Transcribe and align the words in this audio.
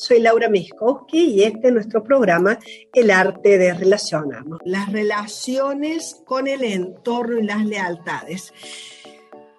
soy 0.00 0.18
Laura 0.18 0.48
Miskowski 0.48 1.34
y 1.34 1.42
este 1.42 1.68
es 1.68 1.74
nuestro 1.74 2.02
programa 2.02 2.58
El 2.92 3.10
arte 3.10 3.58
de 3.58 3.74
relacionarnos. 3.74 4.58
Las 4.64 4.90
relaciones 4.90 6.22
con 6.24 6.48
el 6.48 6.64
entorno 6.64 7.38
y 7.38 7.42
las 7.42 7.66
lealtades. 7.66 8.54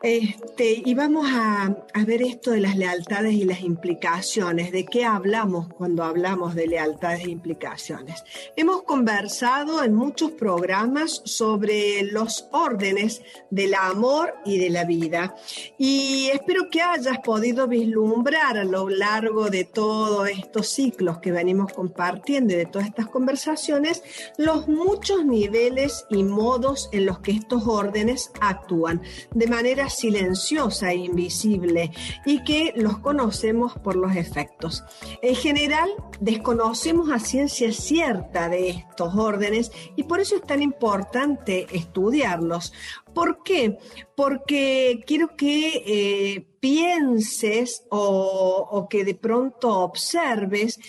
Este, 0.04 0.82
y 0.84 0.96
vamos 0.96 1.28
a, 1.32 1.76
ver 2.08 2.24
esto 2.24 2.52
de 2.52 2.60
las 2.60 2.76
lealtades 2.76 3.34
y 3.34 3.44
las 3.44 3.62
implicaciones, 3.62 4.72
de 4.72 4.84
qué 4.86 5.06
hablamos 5.06 5.72
cuando 5.76 6.04
hablamos 6.04 6.56
de 6.56 6.66
lealtades 6.66 7.26
e 7.26 7.30
implicaciones. 7.30 8.24
Hemos 8.56 8.82
conversado 8.82 9.84
en 9.84 9.94
muchos 9.94 10.32
programas 10.32 11.22
sobre 11.26 12.02
los 12.02 12.48
órdenes 12.52 13.22
del 13.52 13.76
amor 13.76 14.34
y 14.44 14.58
de 14.58 14.72
la 14.72 14.86
vida. 14.86 15.36
Y 15.78 16.30
espero 16.34 16.70
que 16.72 16.82
hayas 16.82 17.20
podido 17.20 17.68
vislumbrar 17.68 18.58
a 18.58 18.64
lo 18.64 18.90
largo 18.90 19.52
de 19.52 19.66
todos 19.66 20.28
estos 20.30 20.68
ciclos 20.68 21.20
que 21.20 21.32
venimos 21.32 21.74
compartiendo 21.74 22.54
y 22.54 22.58
de 22.58 22.66
todas 22.66 22.88
estas 22.88 23.08
conversaciones 23.08 24.02
los 24.38 24.68
muchos 24.68 25.24
niveles 25.26 26.06
y 26.10 26.24
modos 26.24 26.90
en 26.92 27.06
los 27.06 27.20
que 27.20 27.32
estos 27.32 27.68
órdenes 27.68 28.32
actúan. 28.42 29.04
De 29.36 29.46
manera 29.46 29.91
silenciosa 29.92 30.92
e 30.92 30.96
invisible 30.96 31.92
y 32.26 32.44
que 32.44 32.74
los 32.76 32.98
conocemos 33.00 33.74
por 33.80 33.96
los 33.96 34.16
efectos. 34.16 34.84
En 35.22 35.36
general, 35.36 35.90
desconocemos 36.20 37.12
a 37.12 37.20
ciencia 37.20 37.72
cierta 37.72 38.50
de 38.50 38.70
estos 38.70 39.16
órdenes 39.16 39.72
y 39.96 40.04
por 40.04 40.20
eso 40.20 40.36
es 40.36 40.44
tan 40.44 40.62
importante 40.62 41.68
estudiarlos. 41.72 42.74
¿Por 43.14 43.44
qué? 43.44 43.78
Porque 44.16 45.04
quiero 45.06 45.36
que 45.36 45.84
eh, 45.86 46.48
pienses 46.60 47.84
o, 47.90 48.68
o 48.72 48.88
que 48.88 49.04
de 49.04 49.16
pronto 49.16 49.80
observes 49.80 50.80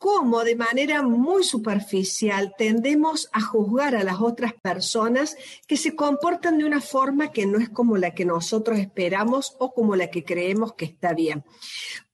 cómo 0.00 0.44
de 0.44 0.56
manera 0.56 1.02
muy 1.02 1.44
superficial 1.44 2.54
tendemos 2.56 3.28
a 3.32 3.42
juzgar 3.42 3.94
a 3.94 4.02
las 4.02 4.18
otras 4.18 4.54
personas 4.54 5.36
que 5.66 5.76
se 5.76 5.94
comportan 5.94 6.56
de 6.56 6.64
una 6.64 6.80
forma 6.80 7.30
que 7.32 7.44
no 7.44 7.58
es 7.58 7.68
como 7.68 7.98
la 7.98 8.14
que 8.14 8.24
nosotros 8.24 8.78
esperamos 8.78 9.54
o 9.58 9.74
como 9.74 9.96
la 9.96 10.10
que 10.10 10.24
creemos 10.24 10.72
que 10.72 10.86
está 10.86 11.12
bien. 11.12 11.44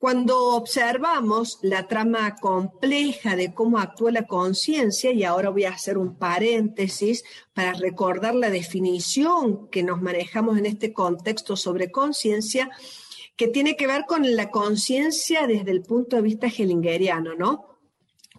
Cuando 0.00 0.56
observamos 0.56 1.60
la 1.62 1.86
trama 1.86 2.34
compleja 2.34 3.36
de 3.36 3.55
cómo 3.55 3.78
actúa 3.78 4.10
la 4.10 4.27
conciencia, 4.27 5.12
y 5.12 5.22
ahora 5.22 5.50
voy 5.50 5.64
a 5.64 5.70
hacer 5.70 5.97
un 5.97 6.16
paréntesis 6.16 7.22
para 7.55 7.72
recordar 7.72 8.34
la 8.34 8.50
definición 8.50 9.69
que 9.69 9.84
nos 9.84 10.03
manejamos 10.03 10.58
en 10.58 10.66
este 10.66 10.92
contexto 10.92 11.55
sobre 11.55 11.92
conciencia, 11.92 12.69
que 13.36 13.47
tiene 13.47 13.77
que 13.77 13.86
ver 13.86 14.06
con 14.08 14.34
la 14.34 14.50
conciencia 14.50 15.47
desde 15.47 15.70
el 15.70 15.82
punto 15.82 16.16
de 16.16 16.22
vista 16.22 16.48
hellingeriano, 16.48 17.36
¿no? 17.36 17.75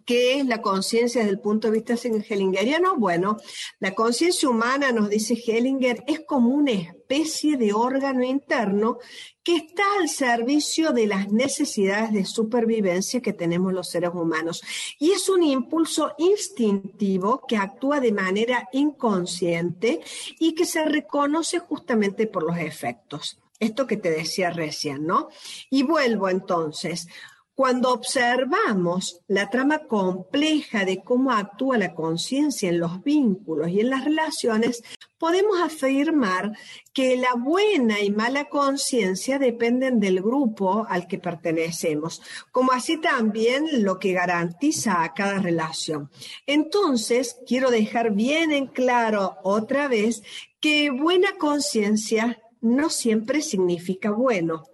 ¿Qué 0.07 0.39
es 0.39 0.45
la 0.45 0.61
conciencia 0.61 1.19
desde 1.19 1.33
el 1.33 1.41
punto 1.41 1.67
de 1.67 1.73
vista 1.73 1.95
hellingeriano? 1.95 2.95
Bueno, 2.95 3.35
la 3.79 3.93
conciencia 3.93 4.47
humana, 4.47 4.93
nos 4.93 5.09
dice 5.09 5.33
Hellinger, 5.35 6.05
es 6.07 6.21
como 6.21 6.51
una 6.51 6.71
especie 6.71 7.57
de 7.57 7.73
órgano 7.73 8.23
interno 8.23 8.99
que 9.43 9.57
está 9.57 9.83
al 9.99 10.07
servicio 10.07 10.93
de 10.93 11.07
las 11.07 11.29
necesidades 11.33 12.13
de 12.13 12.23
supervivencia 12.23 13.21
que 13.21 13.33
tenemos 13.33 13.73
los 13.73 13.89
seres 13.89 14.11
humanos. 14.13 14.63
Y 14.97 15.11
es 15.11 15.27
un 15.27 15.43
impulso 15.43 16.13
instintivo 16.17 17.41
que 17.45 17.57
actúa 17.57 17.99
de 17.99 18.13
manera 18.13 18.69
inconsciente 18.71 19.99
y 20.39 20.55
que 20.55 20.65
se 20.65 20.85
reconoce 20.85 21.59
justamente 21.59 22.27
por 22.27 22.43
los 22.43 22.57
efectos. 22.57 23.41
Esto 23.59 23.85
que 23.85 23.97
te 23.97 24.09
decía 24.09 24.51
recién, 24.51 25.05
¿no? 25.05 25.27
Y 25.69 25.83
vuelvo 25.83 26.29
entonces. 26.29 27.09
Cuando 27.57 27.91
observamos 27.91 29.19
la 29.27 29.49
trama 29.49 29.79
compleja 29.87 30.85
de 30.85 31.01
cómo 31.03 31.31
actúa 31.31 31.79
la 31.79 31.95
conciencia 31.95 32.69
en 32.69 32.79
los 32.79 33.03
vínculos 33.03 33.69
y 33.69 33.79
en 33.79 33.89
las 33.89 34.05
relaciones, 34.05 34.83
podemos 35.17 35.59
afirmar 35.59 36.55
que 36.93 37.17
la 37.17 37.33
buena 37.33 37.99
y 37.99 38.11
mala 38.11 38.45
conciencia 38.45 39.39
dependen 39.39 39.99
del 39.99 40.21
grupo 40.21 40.85
al 40.87 41.07
que 41.07 41.17
pertenecemos, 41.17 42.21
como 42.51 42.73
así 42.73 43.01
también 43.01 43.83
lo 43.83 43.97
que 43.97 44.13
garantiza 44.13 45.01
a 45.01 45.15
cada 45.15 45.39
relación. 45.39 46.11
Entonces, 46.45 47.39
quiero 47.47 47.71
dejar 47.71 48.11
bien 48.11 48.51
en 48.51 48.67
claro 48.67 49.37
otra 49.41 49.87
vez 49.87 50.21
que 50.59 50.91
buena 50.91 51.29
conciencia 51.39 52.39
no 52.61 52.89
siempre 52.89 53.41
significa 53.41 54.11
bueno 54.11 54.65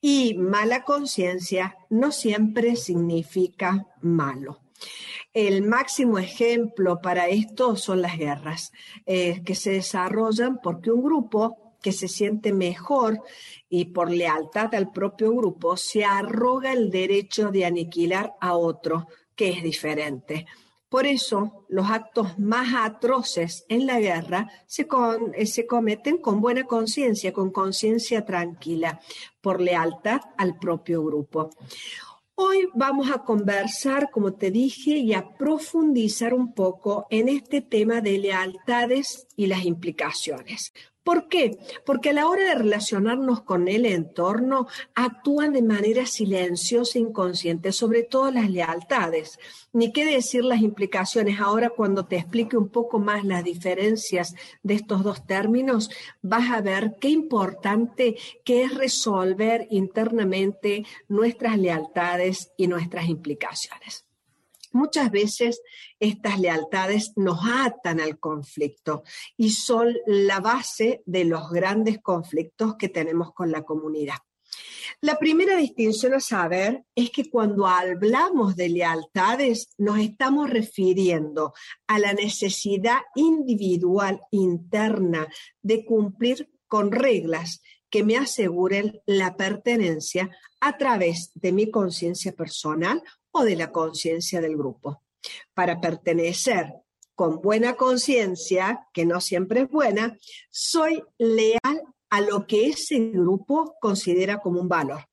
y 0.00 0.34
mala 0.34 0.84
conciencia 0.84 1.76
no 1.90 2.12
siempre 2.12 2.76
significa 2.76 3.86
malo. 4.00 4.60
El 5.34 5.62
máximo 5.62 6.18
ejemplo 6.18 7.00
para 7.00 7.28
esto 7.28 7.76
son 7.76 8.02
las 8.02 8.18
guerras, 8.18 8.72
eh, 9.06 9.42
que 9.44 9.54
se 9.54 9.70
desarrollan 9.70 10.60
porque 10.62 10.90
un 10.90 11.02
grupo 11.02 11.76
que 11.80 11.92
se 11.92 12.08
siente 12.08 12.52
mejor 12.52 13.20
y 13.68 13.86
por 13.86 14.10
lealtad 14.10 14.74
al 14.74 14.92
propio 14.92 15.34
grupo 15.34 15.76
se 15.76 16.04
arroga 16.04 16.72
el 16.72 16.90
derecho 16.90 17.50
de 17.50 17.64
aniquilar 17.64 18.34
a 18.40 18.56
otro 18.56 19.08
que 19.34 19.50
es 19.50 19.62
diferente. 19.62 20.46
Por 20.92 21.06
eso, 21.06 21.64
los 21.70 21.88
actos 21.88 22.38
más 22.38 22.74
atroces 22.76 23.64
en 23.70 23.86
la 23.86 23.98
guerra 23.98 24.52
se, 24.66 24.86
eh, 25.32 25.46
se 25.46 25.66
cometen 25.66 26.18
con 26.18 26.42
buena 26.42 26.64
conciencia, 26.64 27.32
con 27.32 27.50
conciencia 27.50 28.26
tranquila, 28.26 29.00
por 29.40 29.62
lealtad 29.62 30.20
al 30.36 30.58
propio 30.58 31.02
grupo. 31.02 31.48
Hoy 32.34 32.68
vamos 32.74 33.10
a 33.10 33.24
conversar, 33.24 34.10
como 34.10 34.34
te 34.34 34.50
dije, 34.50 34.90
y 34.98 35.14
a 35.14 35.32
profundizar 35.32 36.34
un 36.34 36.52
poco 36.52 37.06
en 37.08 37.30
este 37.30 37.62
tema 37.62 38.02
de 38.02 38.18
lealtades 38.18 39.26
y 39.34 39.46
las 39.46 39.64
implicaciones. 39.64 40.74
¿Por 41.04 41.28
qué? 41.28 41.58
Porque 41.84 42.10
a 42.10 42.12
la 42.12 42.28
hora 42.28 42.44
de 42.44 42.54
relacionarnos 42.54 43.42
con 43.42 43.66
el 43.66 43.86
entorno 43.86 44.68
actúan 44.94 45.52
de 45.52 45.62
manera 45.62 46.06
silenciosa 46.06 46.98
e 46.98 47.02
inconsciente, 47.02 47.72
sobre 47.72 48.04
todo 48.04 48.30
las 48.30 48.48
lealtades. 48.48 49.38
Ni 49.72 49.92
qué 49.92 50.04
decir 50.04 50.44
las 50.44 50.60
implicaciones. 50.60 51.40
Ahora 51.40 51.70
cuando 51.70 52.06
te 52.06 52.16
explique 52.16 52.56
un 52.56 52.68
poco 52.68 53.00
más 53.00 53.24
las 53.24 53.42
diferencias 53.42 54.34
de 54.62 54.74
estos 54.74 55.02
dos 55.02 55.26
términos, 55.26 55.90
vas 56.22 56.50
a 56.52 56.60
ver 56.60 56.94
qué 57.00 57.08
importante 57.08 58.16
que 58.44 58.62
es 58.62 58.74
resolver 58.74 59.66
internamente 59.70 60.84
nuestras 61.08 61.58
lealtades 61.58 62.52
y 62.56 62.68
nuestras 62.68 63.08
implicaciones. 63.08 64.01
Muchas 64.72 65.10
veces 65.10 65.62
estas 66.00 66.40
lealtades 66.40 67.12
nos 67.16 67.40
atan 67.44 68.00
al 68.00 68.18
conflicto 68.18 69.02
y 69.36 69.50
son 69.50 69.94
la 70.06 70.40
base 70.40 71.02
de 71.06 71.24
los 71.24 71.50
grandes 71.50 72.00
conflictos 72.00 72.76
que 72.76 72.88
tenemos 72.88 73.32
con 73.32 73.52
la 73.52 73.62
comunidad. 73.62 74.16
La 75.00 75.18
primera 75.18 75.56
distinción 75.56 76.14
a 76.14 76.20
saber 76.20 76.84
es 76.94 77.10
que 77.10 77.30
cuando 77.30 77.66
hablamos 77.66 78.56
de 78.56 78.68
lealtades 78.68 79.74
nos 79.78 79.98
estamos 79.98 80.50
refiriendo 80.50 81.54
a 81.86 81.98
la 81.98 82.12
necesidad 82.12 82.98
individual 83.14 84.20
interna 84.30 85.26
de 85.62 85.84
cumplir 85.84 86.50
con 86.66 86.92
reglas 86.92 87.62
que 87.90 88.04
me 88.04 88.16
aseguren 88.16 89.00
la 89.04 89.36
pertenencia 89.36 90.30
a 90.60 90.78
través 90.78 91.30
de 91.34 91.52
mi 91.52 91.70
conciencia 91.70 92.32
personal 92.32 93.02
o 93.32 93.44
de 93.44 93.56
la 93.56 93.72
conciencia 93.72 94.40
del 94.40 94.56
grupo. 94.56 95.02
Para 95.54 95.80
pertenecer 95.80 96.72
con 97.14 97.40
buena 97.40 97.74
conciencia, 97.74 98.88
que 98.92 99.04
no 99.04 99.20
siempre 99.20 99.62
es 99.62 99.70
buena, 99.70 100.18
soy 100.50 101.02
leal 101.18 101.82
a 102.10 102.20
lo 102.20 102.46
que 102.46 102.66
ese 102.66 102.98
grupo 102.98 103.76
considera 103.80 104.38
como 104.38 104.60
un 104.60 104.68
valor. 104.68 105.06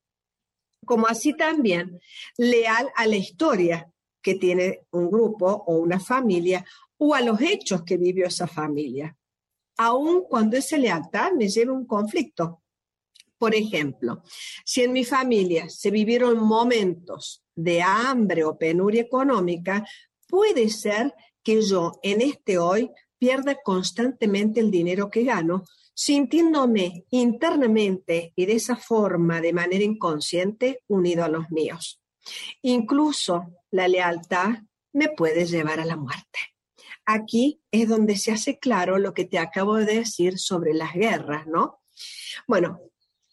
Como 0.85 1.07
así 1.07 1.33
también 1.33 1.99
leal 2.37 2.89
a 2.95 3.05
la 3.05 3.15
historia 3.15 3.91
que 4.21 4.35
tiene 4.35 4.81
un 4.91 5.09
grupo 5.09 5.63
o 5.67 5.77
una 5.77 5.99
familia 5.99 6.65
o 6.97 7.15
a 7.15 7.21
los 7.21 7.39
hechos 7.41 7.83
que 7.83 7.97
vivió 7.97 8.27
esa 8.27 8.47
familia, 8.47 9.15
aun 9.77 10.23
cuando 10.23 10.57
esa 10.57 10.77
lealtad 10.77 11.31
me 11.31 11.47
lleve 11.47 11.71
a 11.71 11.75
un 11.75 11.85
conflicto. 11.85 12.63
Por 13.39 13.55
ejemplo, 13.55 14.21
si 14.65 14.83
en 14.83 14.91
mi 14.91 15.05
familia 15.05 15.69
se 15.69 15.89
vivieron 15.89 16.39
momentos 16.39 17.43
de 17.55 17.81
hambre 17.81 18.43
o 18.43 18.57
penuria 18.57 19.01
económica, 19.01 19.87
puede 20.27 20.69
ser 20.69 21.15
que 21.41 21.61
yo 21.61 21.93
en 22.03 22.21
este 22.21 22.59
hoy 22.59 22.91
pierda 23.17 23.55
constantemente 23.63 24.59
el 24.59 24.69
dinero 24.69 25.09
que 25.09 25.23
gano, 25.23 25.63
sintiéndome 25.93 27.05
internamente 27.11 28.33
y 28.35 28.45
de 28.45 28.53
esa 28.53 28.75
forma, 28.75 29.41
de 29.41 29.53
manera 29.53 29.83
inconsciente, 29.83 30.83
unido 30.87 31.23
a 31.23 31.29
los 31.29 31.49
míos. 31.49 32.01
Incluso 32.61 33.53
la 33.71 33.87
lealtad 33.87 34.49
me 34.91 35.09
puede 35.09 35.45
llevar 35.45 35.79
a 35.79 35.85
la 35.85 35.95
muerte. 35.95 36.39
Aquí 37.05 37.61
es 37.71 37.87
donde 37.87 38.17
se 38.17 38.31
hace 38.31 38.59
claro 38.59 38.99
lo 38.99 39.13
que 39.13 39.25
te 39.25 39.39
acabo 39.39 39.77
de 39.77 39.85
decir 39.85 40.39
sobre 40.39 40.73
las 40.73 40.93
guerras, 40.93 41.47
¿no? 41.47 41.81
Bueno, 42.47 42.79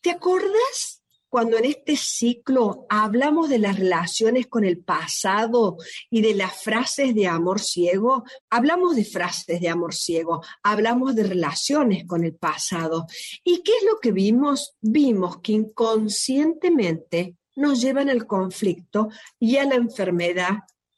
¿te 0.06 0.12
acuerdas 0.12 1.02
cuando 1.28 1.58
en 1.58 1.64
este 1.64 1.96
ciclo 1.96 2.86
hablamos 2.88 3.48
de 3.48 3.58
las 3.58 3.76
relaciones 3.76 4.46
con 4.46 4.64
el 4.64 4.78
pasado 4.78 5.78
y 6.10 6.20
de 6.20 6.32
las 6.32 6.62
frases 6.62 7.12
de 7.12 7.26
amor 7.26 7.58
ciego, 7.58 8.22
hablamos 8.48 8.94
de 8.94 9.04
frases 9.04 9.60
de 9.60 9.68
amor 9.68 9.92
ciego, 9.94 10.44
hablamos 10.62 11.16
de 11.16 11.24
relaciones 11.24 12.06
con 12.06 12.22
el 12.22 12.36
pasado. 12.36 13.08
¿Y 13.42 13.64
qué 13.64 13.72
es 13.78 13.82
lo 13.82 13.98
que 13.98 14.12
vimos? 14.12 14.76
Vimos 14.80 15.40
que 15.40 15.54
inconscientemente 15.54 17.34
nos 17.56 17.80
llevan 17.80 18.08
al 18.08 18.28
conflicto 18.28 19.08
y 19.40 19.56
a 19.56 19.64
la 19.64 19.74
enfermedad 19.74 20.52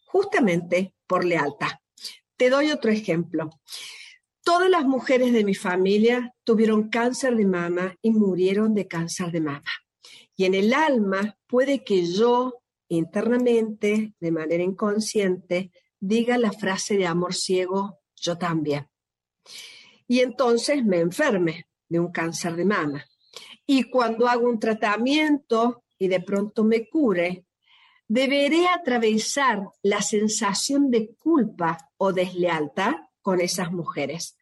justamente 0.05 0.93
por 1.07 1.25
lealtad. 1.25 1.79
Te 2.37 2.51
doy 2.51 2.73
otro 2.73 2.91
ejemplo. 2.91 3.49
Todas 4.49 4.71
las 4.71 4.87
mujeres 4.87 5.35
de 5.35 5.45
mi 5.45 5.55
familia 5.55 6.35
tuvieron 6.43 6.89
cáncer 6.89 7.37
de 7.37 7.45
mama 7.45 7.95
y 8.01 8.13
murieron 8.13 8.73
de 8.73 8.89
cáncer 8.89 9.31
de 9.31 9.43
mama. 9.43 9.71
Y 10.37 10.47
en 10.47 10.55
el 10.55 10.73
alma 10.73 11.37
puede 11.47 11.85
que 11.85 12.07
yo 12.11 12.63
internamente, 12.89 14.15
de 14.19 14.33
manera 14.33 14.63
inconsciente, 14.63 15.71
diga 16.01 16.39
la 16.39 16.51
frase 16.51 16.97
de 16.97 17.07
amor 17.07 17.35
ciego, 17.35 17.99
yo 18.17 18.39
también. 18.39 18.89
Y 20.07 20.21
entonces 20.21 20.83
me 20.83 21.01
enferme 21.01 21.67
de 21.87 22.01
un 22.01 22.11
cáncer 22.11 22.57
de 22.57 22.65
mama. 22.65 23.05
Y 23.67 23.91
cuando 23.91 24.29
hago 24.29 24.49
un 24.49 24.59
tratamiento 24.59 25.85
y 25.99 26.09
de 26.09 26.21
pronto 26.21 26.65
me 26.65 26.89
cure, 26.89 27.45
deberé 28.07 28.67
atravesar 28.67 29.61
la 29.83 30.01
sensación 30.01 30.91
de 30.91 31.15
culpa 31.19 31.91
o 31.99 32.15
deslealtad 32.15 32.95
con 33.21 33.43
esas 33.43 33.71
mujeres. 33.73 34.38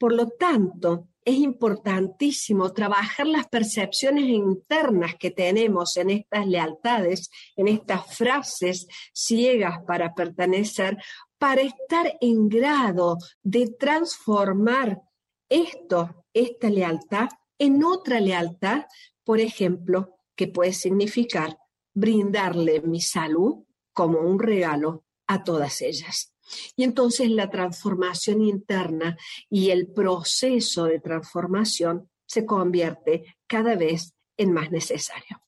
Por 0.00 0.14
lo 0.14 0.28
tanto, 0.30 1.08
es 1.26 1.34
importantísimo 1.34 2.72
trabajar 2.72 3.26
las 3.26 3.46
percepciones 3.48 4.24
internas 4.24 5.16
que 5.20 5.30
tenemos 5.30 5.98
en 5.98 6.08
estas 6.08 6.46
lealtades, 6.46 7.28
en 7.54 7.68
estas 7.68 8.16
frases 8.16 8.86
ciegas 9.12 9.84
para 9.86 10.14
pertenecer, 10.14 10.96
para 11.36 11.60
estar 11.60 12.16
en 12.22 12.48
grado 12.48 13.18
de 13.42 13.74
transformar 13.78 15.02
esto, 15.50 16.24
esta 16.32 16.70
lealtad, 16.70 17.28
en 17.58 17.84
otra 17.84 18.20
lealtad, 18.20 18.86
por 19.22 19.38
ejemplo, 19.38 20.16
que 20.34 20.48
puede 20.48 20.72
significar 20.72 21.58
brindarle 21.92 22.80
mi 22.80 23.02
salud 23.02 23.66
como 23.92 24.20
un 24.20 24.38
regalo 24.38 25.04
a 25.26 25.44
todas 25.44 25.82
ellas. 25.82 26.32
Y 26.76 26.84
entonces 26.84 27.30
la 27.30 27.50
transformación 27.50 28.42
interna 28.42 29.16
y 29.48 29.70
el 29.70 29.88
proceso 29.88 30.84
de 30.84 31.00
transformación 31.00 32.10
se 32.26 32.46
convierte 32.46 33.36
cada 33.46 33.74
vez 33.74 34.14
en 34.36 34.52
más 34.52 34.70
necesario. 34.70 35.42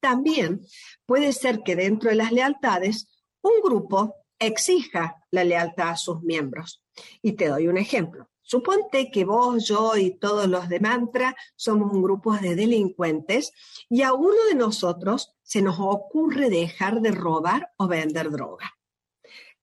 También 0.00 0.66
puede 1.06 1.32
ser 1.32 1.62
que 1.62 1.76
dentro 1.76 2.10
de 2.10 2.16
las 2.16 2.32
lealtades 2.32 3.08
un 3.40 3.60
grupo 3.62 4.16
exija 4.38 5.16
la 5.30 5.44
lealtad 5.44 5.90
a 5.90 5.96
sus 5.96 6.22
miembros. 6.22 6.82
Y 7.22 7.32
te 7.32 7.48
doy 7.48 7.68
un 7.68 7.78
ejemplo. 7.78 8.28
Suponte 8.42 9.10
que 9.10 9.24
vos, 9.24 9.66
yo 9.66 9.96
y 9.96 10.18
todos 10.18 10.48
los 10.48 10.68
de 10.68 10.80
Mantra 10.80 11.36
somos 11.54 11.92
un 11.92 12.02
grupo 12.02 12.36
de 12.36 12.56
delincuentes 12.56 13.52
y 13.88 14.02
a 14.02 14.12
uno 14.12 14.44
de 14.48 14.56
nosotros 14.56 15.32
se 15.42 15.62
nos 15.62 15.76
ocurre 15.78 16.50
dejar 16.50 17.00
de 17.00 17.12
robar 17.12 17.70
o 17.76 17.86
vender 17.86 18.30
droga 18.30 18.74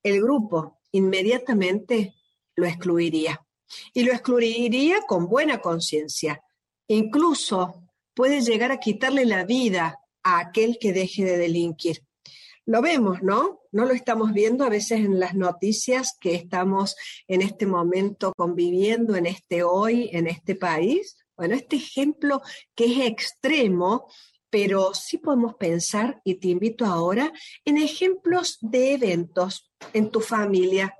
el 0.04 0.22
grupo 0.22 0.80
inmediatamente 0.92 2.16
lo 2.56 2.66
excluiría. 2.66 3.46
Y 3.94 4.04
lo 4.04 4.12
excluiría 4.12 5.01
con 5.07 5.28
buena 5.28 5.60
conciencia. 5.60 6.42
Incluso 6.88 7.84
puede 8.16 8.42
llegar 8.42 8.72
a 8.72 8.80
quitarle 8.80 9.25
la 9.25 9.46
vida 9.46 10.00
a 10.24 10.40
aquel 10.40 10.78
que 10.80 10.92
deje 10.92 11.24
de 11.24 11.38
delinquir. 11.38 12.04
Lo 12.66 12.81
vemos, 12.81 13.22
¿no? 13.24 13.62
No 13.72 13.86
lo 13.86 13.94
estamos 13.94 14.34
viendo 14.34 14.63
a 14.63 14.69
veces 14.69 15.00
en 15.00 15.19
las 15.19 15.36
noticias 15.36 16.18
que 16.19 16.36
estamos 16.36 16.96
en 17.28 17.42
este 17.42 17.66
momento 17.66 18.34
conviviendo, 18.36 19.16
en 19.16 19.25
este 19.25 19.63
hoy, 19.63 20.10
en 20.13 20.28
este 20.28 20.56
país. 20.56 21.18
Bueno, 21.36 21.56
este 21.56 21.78
ejemplo 21.78 22.42
que 22.75 22.86
es 22.86 23.07
extremo 23.07 24.07
pero 24.50 24.94
sí 24.94 25.18
podemos 25.18 25.56
pensar, 25.56 26.22
y 26.24 26.36
te 26.36 26.50
invito 26.50 26.86
ahora, 26.86 27.31
en 27.66 27.78
ejemplos 27.78 28.57
de 28.62 28.94
eventos 28.94 29.72
en 29.94 30.10
tu 30.10 30.22
familia, 30.22 30.96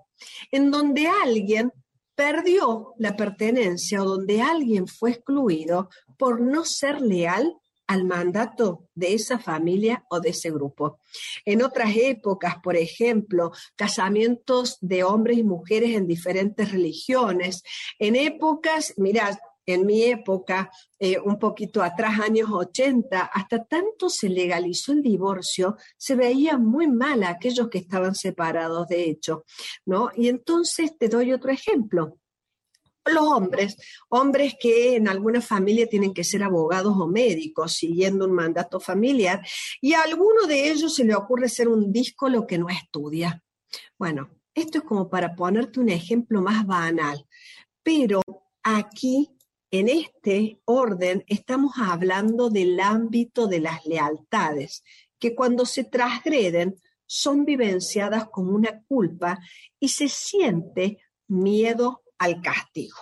en 0.52 0.72
donde 0.72 1.08
alguien 1.08 1.72
perdió 2.16 2.94
la 2.98 3.16
pertenencia 3.16 4.04
o 4.04 4.06
donde 4.06 4.42
alguien 4.42 4.88
fue 4.88 5.12
excluido 5.12 5.90
por 6.18 6.42
no 6.42 6.66
ser 6.66 7.02
leal 7.02 7.56
al 7.88 8.04
mandato 8.04 8.88
de 8.94 9.16
esa 9.16 9.40
familia 9.40 10.06
o 10.12 10.20
de 10.20 10.30
ese 10.30 10.52
grupo. 10.52 11.00
En 11.44 11.64
otras 11.64 11.96
épocas, 11.96 12.58
por 12.62 12.76
ejemplo, 12.76 13.52
casamientos 13.76 14.78
de 14.80 15.04
hombres 15.04 15.40
y 15.40 15.44
mujeres 15.44 15.96
en 15.96 16.06
diferentes 16.06 16.72
religiones. 16.72 17.64
En 17.98 18.16
épocas, 18.16 18.94
mirad, 18.98 19.38
en 19.74 19.86
mi 19.86 20.04
época, 20.04 20.72
eh, 20.98 21.20
un 21.20 21.40
poquito 21.40 21.82
atrás, 21.82 22.20
años 22.20 22.50
80, 22.52 23.20
hasta 23.22 23.64
tanto 23.66 24.10
se 24.10 24.30
legalizó 24.30 24.92
el 24.92 25.02
divorcio, 25.02 25.78
se 25.98 26.16
veía 26.16 26.58
muy 26.58 26.88
mal 26.88 27.24
a 27.24 27.30
aquellos 27.30 27.70
que 27.70 27.80
estaban 27.80 28.16
separados, 28.16 28.88
de 28.88 29.10
hecho, 29.10 29.46
¿no? 29.86 30.10
Y 30.16 30.28
entonces 30.28 30.98
te 30.98 31.10
doy 31.10 31.34
otro 31.34 31.52
ejemplo. 31.52 32.18
Los 33.06 33.24
hombres, 33.24 33.78
hombres 34.10 34.56
que 34.60 34.96
en 34.96 35.08
alguna 35.08 35.42
familia 35.42 35.88
tienen 35.88 36.14
que 36.14 36.24
ser 36.24 36.44
abogados 36.44 36.96
o 36.98 37.08
médicos, 37.08 37.74
siguiendo 37.74 38.26
un 38.26 38.34
mandato 38.34 38.80
familiar, 38.80 39.42
y 39.82 39.94
a 39.94 40.04
alguno 40.04 40.46
de 40.48 40.70
ellos 40.70 40.96
se 40.96 41.06
le 41.06 41.16
ocurre 41.16 41.50
ser 41.50 41.68
un 41.70 41.92
disco 41.92 42.30
lo 42.30 42.46
que 42.46 42.58
no 42.58 42.70
estudia. 42.70 43.44
Bueno, 43.98 44.30
esto 44.54 44.80
es 44.80 44.84
como 44.84 45.10
para 45.10 45.36
ponerte 45.36 45.80
un 45.80 45.90
ejemplo 45.90 46.42
más 46.42 46.66
banal, 46.66 47.26
pero 47.84 48.22
aquí 48.64 49.30
en 49.72 49.90
este 49.90 50.60
orden 50.66 51.24
estamos 51.28 51.74
hablando 51.78 52.50
del 52.50 52.80
ámbito 52.80 53.48
de 53.48 53.60
las 53.60 53.86
lealtades, 53.86 54.84
que 55.20 55.36
cuando 55.36 55.66
se 55.66 55.84
transgreden 55.84 56.82
son 57.06 57.46
vivenciadas 57.46 58.30
como 58.30 58.52
una 58.52 58.84
culpa 58.84 59.40
y 59.80 59.90
se 59.90 60.10
siente 60.10 61.00
miedo 61.28 62.04
al 62.18 62.42
castigo. 62.42 62.98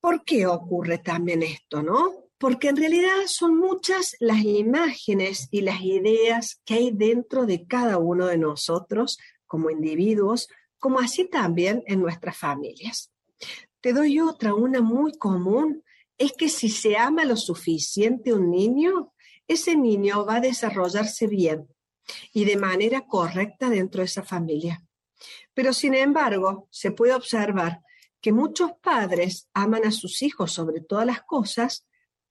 ¿Por 0.00 0.24
qué 0.24 0.46
ocurre 0.46 0.98
también 0.98 1.42
esto, 1.42 1.82
no? 1.82 2.24
Porque 2.38 2.68
en 2.68 2.76
realidad 2.76 3.26
son 3.26 3.58
muchas 3.58 4.16
las 4.18 4.42
imágenes 4.42 5.48
y 5.50 5.60
las 5.60 5.82
ideas 5.82 6.60
que 6.64 6.74
hay 6.74 6.90
dentro 6.90 7.44
de 7.44 7.66
cada 7.66 7.98
uno 7.98 8.26
de 8.26 8.38
nosotros 8.38 9.18
como 9.46 9.68
individuos, 9.68 10.48
como 10.78 11.00
así 11.00 11.28
también 11.28 11.82
en 11.86 12.00
nuestras 12.00 12.38
familias. 12.38 13.12
Te 13.80 13.92
doy 13.92 14.20
otra, 14.20 14.54
una 14.54 14.80
muy 14.80 15.12
común, 15.12 15.82
es 16.18 16.32
que 16.32 16.48
si 16.48 16.68
se 16.68 16.96
ama 16.96 17.24
lo 17.24 17.36
suficiente 17.36 18.32
un 18.32 18.50
niño, 18.50 19.14
ese 19.48 19.74
niño 19.74 20.26
va 20.26 20.36
a 20.36 20.40
desarrollarse 20.40 21.26
bien 21.26 21.66
y 22.32 22.44
de 22.44 22.56
manera 22.56 23.06
correcta 23.06 23.70
dentro 23.70 24.00
de 24.00 24.06
esa 24.06 24.22
familia. 24.22 24.84
Pero 25.54 25.72
sin 25.72 25.94
embargo, 25.94 26.68
se 26.70 26.90
puede 26.90 27.14
observar 27.14 27.80
que 28.20 28.32
muchos 28.32 28.72
padres 28.82 29.48
aman 29.54 29.86
a 29.86 29.92
sus 29.92 30.22
hijos 30.22 30.52
sobre 30.52 30.80
todas 30.80 31.06
las 31.06 31.22
cosas, 31.22 31.86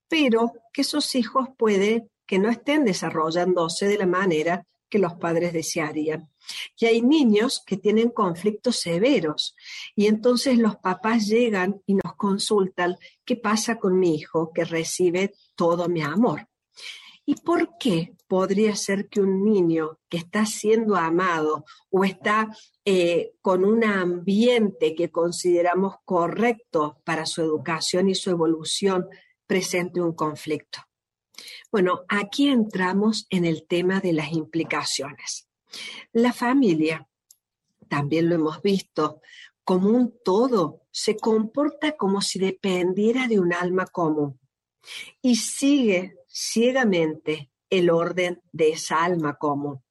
pero 0.07 0.53
que 0.71 0.81
esos 0.81 1.15
hijos 1.15 1.47
puede 1.57 2.07
que 2.27 2.37
no 2.37 2.49
estén 2.49 2.85
desarrollándose 2.85 3.87
de 3.87 3.97
la 3.97 4.05
manera 4.05 4.67
que 4.89 4.99
los 4.99 5.13
padres 5.13 5.53
desearían. 5.53 6.29
Y 6.77 6.85
hay 6.85 7.01
niños 7.01 7.61
que 7.65 7.77
tienen 7.77 8.09
conflictos 8.09 8.77
severos 8.77 9.55
y 9.95 10.07
entonces 10.07 10.57
los 10.57 10.77
papás 10.77 11.27
llegan 11.27 11.81
y 11.85 11.95
nos 11.95 12.15
consultan 12.15 12.95
qué 13.23 13.35
pasa 13.35 13.77
con 13.77 13.99
mi 13.99 14.15
hijo 14.15 14.51
que 14.53 14.65
recibe 14.65 15.33
todo 15.55 15.87
mi 15.87 16.01
amor. 16.01 16.47
¿Y 17.25 17.35
por 17.35 17.77
qué 17.77 18.15
podría 18.27 18.75
ser 18.75 19.07
que 19.07 19.21
un 19.21 19.43
niño 19.43 19.99
que 20.09 20.17
está 20.17 20.47
siendo 20.47 20.95
amado 20.95 21.63
o 21.91 22.03
está 22.03 22.49
eh, 22.85 23.33
con 23.41 23.63
un 23.65 23.83
ambiente 23.83 24.95
que 24.95 25.11
consideramos 25.11 25.97
correcto 26.05 27.01
para 27.03 27.27
su 27.27 27.43
educación 27.43 28.09
y 28.09 28.15
su 28.15 28.31
evolución 28.31 29.07
presente 29.45 30.01
un 30.01 30.13
conflicto? 30.13 30.88
Bueno, 31.71 32.01
aquí 32.09 32.49
entramos 32.49 33.27
en 33.29 33.45
el 33.45 33.67
tema 33.67 33.99
de 33.99 34.13
las 34.13 34.31
implicaciones. 34.31 35.47
La 36.11 36.33
familia, 36.33 37.07
también 37.87 38.29
lo 38.29 38.35
hemos 38.35 38.61
visto, 38.61 39.21
como 39.63 39.89
un 39.89 40.17
todo, 40.23 40.81
se 40.91 41.15
comporta 41.15 41.95
como 41.95 42.21
si 42.21 42.39
dependiera 42.39 43.27
de 43.27 43.39
un 43.39 43.53
alma 43.53 43.85
común 43.85 44.39
y 45.21 45.35
sigue 45.35 46.15
ciegamente 46.27 47.51
el 47.69 47.89
orden 47.89 48.41
de 48.51 48.69
esa 48.69 49.03
alma 49.03 49.35
común. 49.35 49.83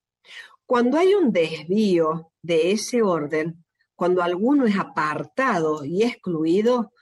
Cuando 0.66 0.98
hay 0.98 1.14
un 1.14 1.32
desvío 1.32 2.32
de 2.42 2.72
ese 2.72 3.02
orden, 3.02 3.64
cuando 3.94 4.22
alguno 4.22 4.66
es 4.66 4.76
apartado 4.76 5.84
y 5.84 6.02
excluido, 6.02 6.92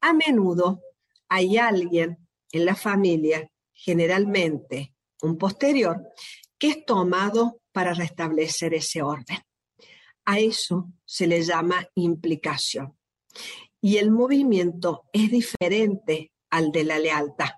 a 0.00 0.12
menudo 0.12 0.82
hay 1.28 1.56
alguien 1.56 2.18
en 2.52 2.64
la 2.64 2.74
familia 2.74 3.50
generalmente 3.74 4.94
un 5.22 5.36
posterior, 5.36 6.00
que 6.58 6.68
es 6.68 6.84
tomado 6.84 7.60
para 7.72 7.92
restablecer 7.92 8.74
ese 8.74 9.02
orden. 9.02 9.38
A 10.24 10.38
eso 10.38 10.90
se 11.04 11.26
le 11.26 11.42
llama 11.42 11.86
implicación. 11.94 12.96
Y 13.80 13.98
el 13.98 14.10
movimiento 14.10 15.04
es 15.12 15.30
diferente 15.30 16.32
al 16.50 16.72
de 16.72 16.84
la 16.84 16.98
lealtad. 16.98 17.50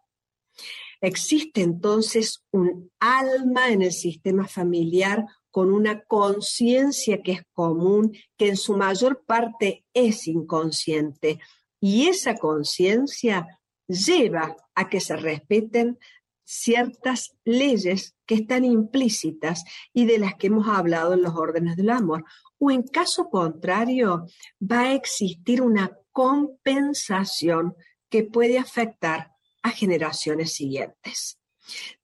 Existe 1.00 1.60
entonces 1.60 2.44
un 2.50 2.90
alma 2.98 3.70
en 3.70 3.82
el 3.82 3.92
sistema 3.92 4.48
familiar 4.48 5.24
con 5.50 5.72
una 5.72 6.02
conciencia 6.04 7.22
que 7.22 7.32
es 7.32 7.42
común, 7.52 8.16
que 8.36 8.48
en 8.48 8.56
su 8.56 8.76
mayor 8.76 9.24
parte 9.24 9.84
es 9.94 10.26
inconsciente. 10.26 11.38
Y 11.80 12.08
esa 12.08 12.34
conciencia 12.34 13.55
lleva 13.88 14.56
a 14.74 14.88
que 14.88 15.00
se 15.00 15.16
respeten 15.16 15.98
ciertas 16.44 17.36
leyes 17.44 18.14
que 18.24 18.36
están 18.36 18.64
implícitas 18.64 19.64
y 19.92 20.06
de 20.06 20.18
las 20.18 20.34
que 20.36 20.46
hemos 20.46 20.68
hablado 20.68 21.14
en 21.14 21.22
los 21.22 21.34
órdenes 21.34 21.76
del 21.76 21.90
amor. 21.90 22.24
O 22.58 22.70
en 22.70 22.82
caso 22.82 23.28
contrario, 23.28 24.26
va 24.60 24.82
a 24.82 24.94
existir 24.94 25.60
una 25.60 25.98
compensación 26.12 27.74
que 28.08 28.22
puede 28.22 28.58
afectar 28.58 29.32
a 29.62 29.70
generaciones 29.70 30.52
siguientes. 30.52 31.38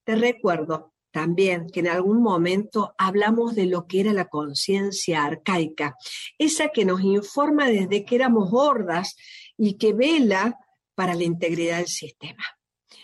Te 0.04 0.16
recuerdo 0.16 0.92
también 1.12 1.68
que 1.70 1.80
en 1.80 1.88
algún 1.88 2.22
momento 2.22 2.94
hablamos 2.98 3.54
de 3.54 3.66
lo 3.66 3.86
que 3.86 4.00
era 4.00 4.12
la 4.12 4.28
conciencia 4.28 5.24
arcaica, 5.24 5.94
esa 6.38 6.70
que 6.70 6.84
nos 6.84 7.02
informa 7.02 7.68
desde 7.68 8.04
que 8.04 8.16
éramos 8.16 8.48
hordas 8.52 9.14
y 9.56 9.74
que 9.74 9.92
vela 9.92 10.58
para 11.02 11.16
la 11.16 11.24
integridad 11.24 11.78
del 11.78 11.88
sistema. 11.88 12.44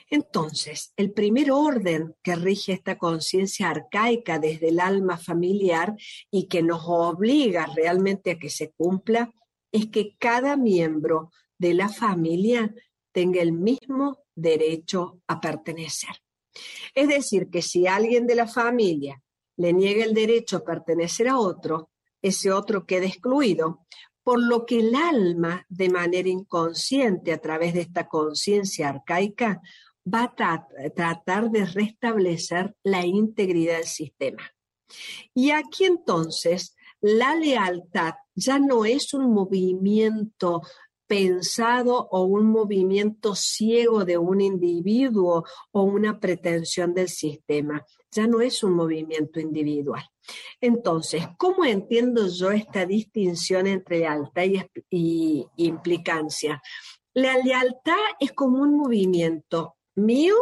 Entonces, 0.09 0.93
el 0.97 1.11
primer 1.11 1.51
orden 1.51 2.15
que 2.23 2.37
rige 2.37 2.73
esta 2.73 2.97
conciencia 2.97 3.71
arcaica 3.71 4.39
desde 4.39 4.69
el 4.69 4.79
alma 4.79 5.17
familiar 5.17 5.97
y 6.31 6.47
que 6.47 6.63
nos 6.63 6.83
obliga 6.87 7.67
realmente 7.75 8.31
a 8.31 8.39
que 8.39 8.51
se 8.51 8.71
cumpla 8.71 9.35
es 9.73 9.87
que 9.87 10.17
cada 10.17 10.57
miembro 10.57 11.33
de 11.59 11.75
la 11.75 11.89
familia 11.89 12.73
tenga 13.11 13.43
el 13.43 13.53
mismo 13.53 14.21
derecho 14.33 15.21
a 15.27 15.41
pertenecer. 15.41 16.23
Es 16.95 17.09
decir, 17.09 17.51
que 17.51 17.63
si 17.63 17.89
alguien 17.89 18.29
de 18.29 18.37
la 18.37 18.47
familia 18.47 19.21
le 19.57 19.73
niega 19.73 20.05
el 20.05 20.15
derecho 20.15 20.59
a 20.59 20.65
pertenecer 20.65 21.29
a 21.29 21.37
otro, 21.37 21.91
ese 22.23 22.53
otro 22.53 22.87
queda 22.87 23.07
excluido, 23.07 23.87
por 24.29 24.43
lo 24.43 24.67
que 24.67 24.81
el 24.81 24.95
alma, 24.95 25.65
de 25.71 25.89
manera 25.89 26.29
inconsciente, 26.29 27.33
a 27.33 27.39
través 27.39 27.73
de 27.73 27.81
esta 27.81 28.09
conciencia 28.09 28.91
arcaica, 28.91 29.63
va 30.07 30.25
a 30.25 30.67
tratar 30.95 31.51
de 31.51 31.65
restablecer 31.65 32.77
la 32.83 33.07
integridad 33.07 33.79
del 33.79 33.87
sistema. 33.87 34.43
Y 35.33 35.53
aquí 35.53 35.87
entonces 35.87 36.77
la 37.01 37.37
lealtad 37.37 38.17
ya 38.35 38.59
no 38.59 38.85
es 38.85 39.15
un 39.15 39.33
movimiento 39.33 40.61
pensado 41.07 42.09
o 42.11 42.25
un 42.25 42.51
movimiento 42.51 43.35
ciego 43.35 44.05
de 44.05 44.19
un 44.19 44.43
individuo 44.43 45.47
o 45.73 45.83
una 45.85 46.21
pretensión 46.21 46.93
del 46.93 47.09
sistema. 47.09 47.83
Ya 48.11 48.27
no 48.27 48.43
es 48.43 48.63
un 48.63 48.75
movimiento 48.75 49.41
individual. 49.41 50.05
Entonces, 50.61 51.25
¿cómo 51.39 51.65
entiendo 51.65 52.27
yo 52.29 52.51
esta 52.51 52.87
distinción 52.87 53.67
entre 53.67 54.01
lealtad 54.01 54.45
y, 54.91 55.47
implicancia? 55.57 56.63
La 57.15 57.37
lealtad 57.39 57.97
es 58.21 58.33
como 58.33 58.63
un 58.63 58.77
movimiento 58.77 59.77
mío 59.95 60.37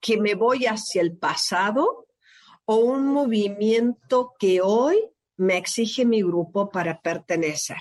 que 0.00 0.18
me 0.18 0.34
voy 0.34 0.66
hacia 0.66 1.02
el 1.02 1.16
pasado 1.16 2.06
o 2.64 2.76
un 2.76 3.06
movimiento 3.06 4.34
que 4.38 4.60
hoy 4.60 4.98
me 5.36 5.56
exige 5.56 6.04
mi 6.04 6.22
grupo 6.22 6.68
para 6.68 7.00
pertenecer. 7.00 7.78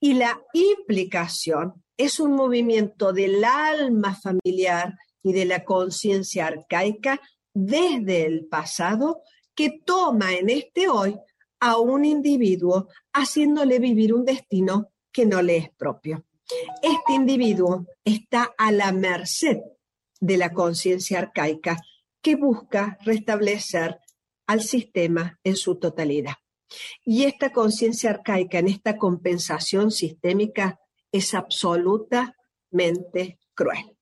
Y 0.00 0.14
la 0.14 0.40
implicación 0.54 1.84
es 1.96 2.18
un 2.18 2.32
movimiento 2.32 3.12
del 3.12 3.44
alma 3.44 4.14
familiar 4.14 4.94
y 5.22 5.32
de 5.32 5.44
la 5.44 5.64
conciencia 5.64 6.46
arcaica 6.46 7.20
desde 7.52 8.24
el 8.24 8.46
pasado 8.46 9.22
que 9.54 9.80
toma 9.84 10.34
en 10.34 10.50
este 10.50 10.88
hoy 10.88 11.16
a 11.60 11.78
un 11.78 12.04
individuo 12.04 12.88
haciéndole 13.12 13.78
vivir 13.78 14.14
un 14.14 14.24
destino 14.24 14.90
que 15.12 15.26
no 15.26 15.42
le 15.42 15.58
es 15.58 15.70
propio. 15.70 16.24
Este 16.82 17.12
individuo 17.12 17.86
está 18.04 18.54
a 18.56 18.72
la 18.72 18.92
merced 18.92 19.58
de 20.20 20.36
la 20.36 20.52
conciencia 20.52 21.18
arcaica 21.18 21.76
que 22.20 22.36
busca 22.36 22.98
restablecer 23.02 23.98
al 24.46 24.62
sistema 24.62 25.38
en 25.44 25.56
su 25.56 25.78
totalidad. 25.78 26.34
Y 27.04 27.24
esta 27.24 27.52
conciencia 27.52 28.10
arcaica 28.10 28.58
en 28.58 28.68
esta 28.68 28.96
compensación 28.96 29.90
sistémica 29.90 30.78
es 31.12 31.34
absolutamente 31.34 33.38
cruel. 33.54 33.96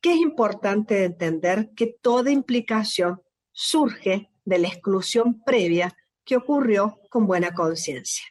Que 0.00 0.12
es 0.12 0.18
importante 0.18 1.04
entender 1.04 1.70
que 1.76 1.98
toda 2.00 2.30
implicación 2.30 3.20
surge 3.52 4.30
de 4.48 4.58
la 4.58 4.68
exclusión 4.68 5.42
previa 5.44 5.94
que 6.24 6.36
ocurrió 6.36 6.98
con 7.10 7.26
buena 7.26 7.52
conciencia. 7.52 8.24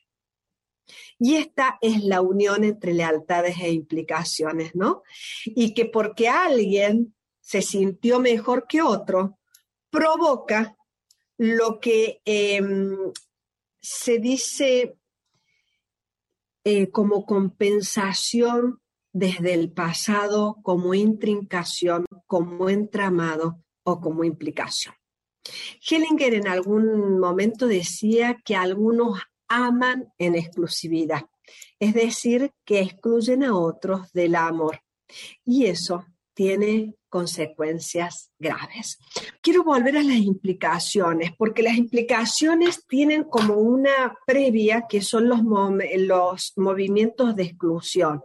Y 1.20 1.36
esta 1.36 1.78
es 1.82 2.04
la 2.04 2.22
unión 2.22 2.64
entre 2.64 2.94
lealtades 2.94 3.58
e 3.60 3.72
implicaciones, 3.72 4.74
¿no? 4.76 5.04
Y 5.46 5.74
que 5.74 5.86
porque 5.86 6.28
alguien 6.28 7.16
se 7.40 7.62
sintió 7.62 8.20
mejor 8.20 8.66
que 8.68 8.82
otro, 8.82 9.38
provoca 9.90 10.76
lo 11.38 11.80
que 11.80 12.22
em, 12.26 12.98
se 13.80 14.18
dice 14.18 14.98
eh, 16.64 16.90
como 16.90 17.26
compensación 17.26 18.82
desde 19.14 19.54
el 19.54 19.72
pasado, 19.72 20.58
como 20.64 20.94
intrincación, 20.94 22.06
como 22.26 22.70
entramado 22.70 23.64
o 23.84 24.02
como 24.02 24.24
implicación. 24.24 24.96
Hellinger 25.82 26.34
en 26.34 26.48
algún 26.48 27.20
momento 27.20 27.68
decía 27.68 28.38
que 28.44 28.56
algunos 28.56 29.20
aman 29.48 30.12
en 30.18 30.36
exclusividad, 30.36 31.26
es 31.80 31.94
decir, 31.94 32.52
que 32.66 32.82
excluyen 32.82 33.44
a 33.44 33.56
otros 33.56 34.12
del 34.12 34.36
amor. 34.36 34.82
Y 35.46 35.66
eso 35.66 36.06
tiene 36.34 36.94
consecuencias 37.10 38.32
graves. 38.38 39.00
Quiero 39.42 39.64
volver 39.64 39.98
a 39.98 40.04
las 40.04 40.18
implicaciones, 40.18 41.32
porque 41.36 41.64
las 41.64 41.78
implicaciones 41.78 42.86
tienen 42.86 43.24
como 43.24 43.56
una 43.56 44.16
previa 44.26 44.86
que 44.88 45.02
son 45.02 45.30
los, 45.30 45.40
los 45.98 46.54
movimientos 46.58 47.36
de 47.36 47.44
exclusión. 47.44 48.22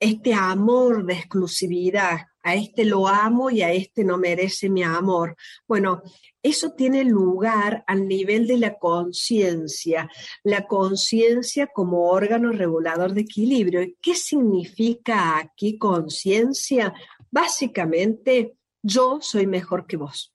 Este 0.00 0.32
amor 0.32 1.04
de 1.04 1.14
exclusividad, 1.14 2.20
a 2.44 2.54
este 2.54 2.84
lo 2.84 3.08
amo 3.08 3.50
y 3.50 3.62
a 3.62 3.72
este 3.72 4.04
no 4.04 4.18
merece 4.18 4.68
mi 4.68 4.82
amor. 4.82 5.34
Bueno, 5.66 6.02
eso 6.42 6.72
tiene 6.72 7.02
lugar 7.04 7.82
al 7.86 8.06
nivel 8.06 8.46
de 8.46 8.58
la 8.58 8.78
conciencia, 8.78 10.10
la 10.42 10.66
conciencia 10.66 11.66
como 11.68 12.10
órgano 12.10 12.52
regulador 12.52 13.14
de 13.14 13.22
equilibrio. 13.22 13.80
¿Qué 14.00 14.14
significa 14.14 15.38
aquí 15.38 15.78
conciencia? 15.78 16.92
Básicamente, 17.30 18.56
yo 18.82 19.20
soy 19.22 19.46
mejor 19.46 19.86
que 19.86 19.96
vos. 19.96 20.34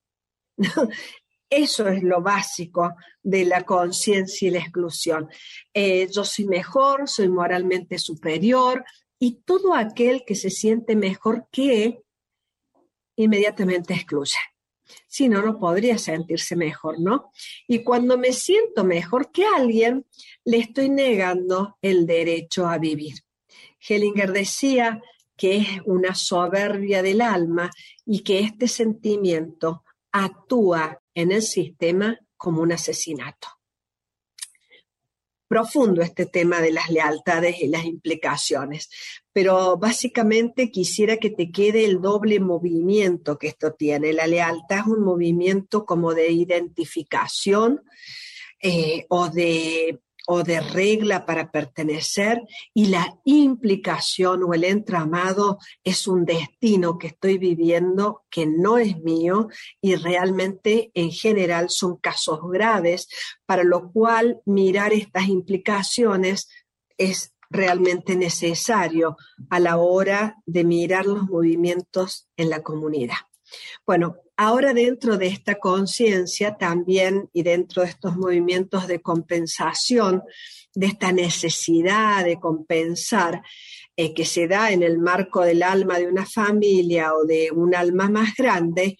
Eso 1.52 1.88
es 1.88 2.04
lo 2.04 2.22
básico 2.22 2.96
de 3.22 3.46
la 3.46 3.64
conciencia 3.64 4.48
y 4.48 4.52
la 4.52 4.60
exclusión. 4.60 5.30
Eh, 5.74 6.08
yo 6.12 6.24
soy 6.24 6.46
mejor, 6.46 7.08
soy 7.08 7.30
moralmente 7.30 7.98
superior 7.98 8.84
y 9.20 9.42
todo 9.42 9.76
aquel 9.76 10.24
que 10.26 10.36
se 10.36 10.50
siente 10.50 10.96
mejor 10.96 11.48
que 11.52 12.02
inmediatamente 13.16 13.94
excluye. 13.94 14.40
Si 15.08 15.28
no, 15.28 15.42
no 15.42 15.60
podría 15.60 15.98
sentirse 15.98 16.56
mejor, 16.56 17.00
¿no? 17.00 17.32
Y 17.68 17.84
cuando 17.84 18.18
me 18.18 18.32
siento 18.32 18.84
mejor 18.84 19.32
que 19.32 19.46
alguien, 19.46 20.06
le 20.46 20.58
estoy 20.58 20.90
negando 20.90 21.78
el 21.82 22.08
derecho 22.08 22.66
a 22.68 22.78
vivir. 22.78 23.16
Hellinger 23.88 24.32
decía 24.32 25.02
que 25.36 25.58
es 25.58 25.68
una 25.86 26.16
soberbia 26.16 27.04
del 27.04 27.22
alma 27.22 27.70
y 28.06 28.22
que 28.24 28.40
este 28.40 28.68
sentimiento 28.68 29.84
actúa 30.12 31.02
en 31.14 31.32
el 31.32 31.42
sistema 31.42 32.18
como 32.36 32.62
un 32.62 32.72
asesinato. 32.72 33.59
Profundo 35.50 36.04
este 36.04 36.28
tema 36.28 36.62
de 36.62 36.72
las 36.72 36.92
lealtades 36.92 37.60
y 37.60 37.68
las 37.68 37.84
implicaciones, 37.84 38.88
pero 39.34 39.78
básicamente 39.78 40.70
quisiera 40.70 41.18
que 41.18 41.32
te 41.32 41.52
quede 41.52 41.86
el 41.86 42.02
doble 42.02 42.40
movimiento 42.40 43.40
que 43.40 43.48
esto 43.48 43.74
tiene. 43.74 44.14
La 44.14 44.28
lealtad 44.28 44.82
es 44.82 44.86
un 44.86 45.04
movimiento 45.04 45.86
como 45.86 46.14
de 46.14 46.32
identificación 46.32 47.82
eh, 48.62 49.08
o 49.10 49.30
de 49.30 50.00
o 50.32 50.44
de 50.44 50.60
regla 50.60 51.26
para 51.26 51.50
pertenecer 51.50 52.40
y 52.72 52.86
la 52.86 53.18
implicación 53.26 54.44
o 54.44 54.54
el 54.54 54.64
entramado 54.64 55.58
es 55.84 56.08
un 56.08 56.24
destino 56.24 57.00
que 57.00 57.08
estoy 57.08 57.40
viviendo 57.40 58.26
que 58.30 58.46
no 58.46 58.78
es 58.78 58.96
mío 59.00 59.48
y 59.82 59.96
realmente 59.96 60.92
en 60.94 61.10
general 61.10 61.72
son 61.72 61.98
casos 61.98 62.42
graves, 62.52 63.08
para 63.48 63.64
lo 63.64 63.92
cual 63.92 64.40
mirar 64.46 64.94
estas 64.94 65.28
implicaciones 65.30 66.48
es 67.00 67.34
realmente 67.50 68.16
necesario 68.16 69.18
a 69.50 69.60
la 69.60 69.78
hora 69.78 70.36
de 70.46 70.64
mirar 70.64 71.08
los 71.08 71.24
movimientos 71.24 72.30
en 72.38 72.52
la 72.52 72.62
comunidad. 72.62 73.18
Bueno, 73.84 74.18
ahora 74.40 74.74
dentro 74.74 75.18
de 75.18 75.28
esta 75.28 75.56
conciencia 75.56 76.56
también 76.56 77.30
y 77.34 77.44
dentro 77.44 77.84
de 77.84 77.90
estos 77.90 78.16
movimientos 78.16 78.88
de 78.88 79.02
compensación, 79.02 80.24
de 80.74 80.88
esta 80.88 81.12
necesidad 81.12 82.24
de 82.24 82.40
compensar 82.40 83.42
eh, 83.98 84.14
que 84.14 84.24
se 84.24 84.48
da 84.48 84.72
en 84.72 84.82
el 84.82 84.98
marco 84.98 85.42
del 85.42 85.62
alma 85.62 86.00
de 86.00 86.08
una 86.08 86.26
familia 86.26 87.14
o 87.16 87.26
de 87.26 87.52
un 87.52 87.76
alma 87.76 88.10
más 88.10 88.34
grande, 88.34 88.98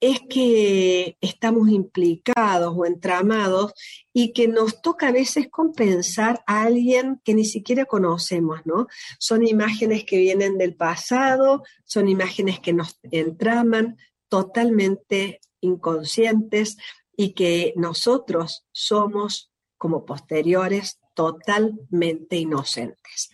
es 0.00 0.20
que 0.28 1.16
estamos 1.22 1.70
implicados 1.70 2.74
o 2.76 2.84
entramados 2.84 3.72
y 4.12 4.34
que 4.34 4.48
nos 4.48 4.82
toca 4.82 5.08
a 5.08 5.12
veces 5.12 5.48
compensar 5.48 6.44
a 6.46 6.64
alguien 6.64 7.22
que 7.24 7.32
ni 7.32 7.46
siquiera 7.46 7.86
conocemos, 7.86 8.60
¿no? 8.66 8.86
Son 9.18 9.46
imágenes 9.46 10.04
que 10.04 10.18
vienen 10.18 10.58
del 10.58 10.76
pasado, 10.76 11.62
son 11.84 12.06
imágenes 12.10 12.60
que 12.60 12.74
nos 12.74 12.98
entraman 13.10 13.96
totalmente 14.34 15.40
inconscientes 15.60 16.76
y 17.16 17.34
que 17.34 17.72
nosotros 17.76 18.66
somos 18.72 19.52
como 19.78 20.04
posteriores 20.04 20.98
totalmente 21.14 22.34
inocentes. 22.34 23.30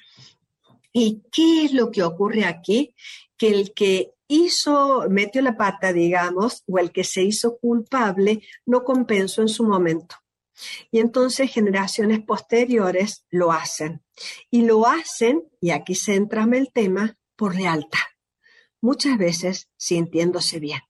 ¿Y 0.92 1.22
qué 1.32 1.64
es 1.64 1.72
lo 1.72 1.90
que 1.90 2.02
ocurre 2.02 2.44
aquí? 2.44 2.94
Que 3.38 3.48
el 3.48 3.72
que 3.72 4.12
hizo, 4.28 5.06
metió 5.08 5.40
la 5.40 5.56
pata, 5.56 5.94
digamos, 5.94 6.64
o 6.66 6.78
el 6.78 6.92
que 6.92 7.04
se 7.04 7.22
hizo 7.22 7.56
culpable, 7.56 8.42
no 8.66 8.84
compensó 8.84 9.40
en 9.40 9.48
su 9.48 9.64
momento. 9.64 10.16
Y 10.90 10.98
entonces 10.98 11.50
generaciones 11.50 12.20
posteriores 12.20 13.24
lo 13.30 13.52
hacen. 13.52 14.02
Y 14.50 14.66
lo 14.66 14.86
hacen, 14.86 15.44
y 15.62 15.70
aquí 15.70 15.94
se 15.94 16.14
entra 16.14 16.46
el 16.52 16.70
tema, 16.70 17.16
por 17.36 17.54
lealtad. 17.54 18.00
Muchas 18.82 19.16
veces 19.16 19.70
sintiéndose 19.78 20.58
bien. 20.58 20.80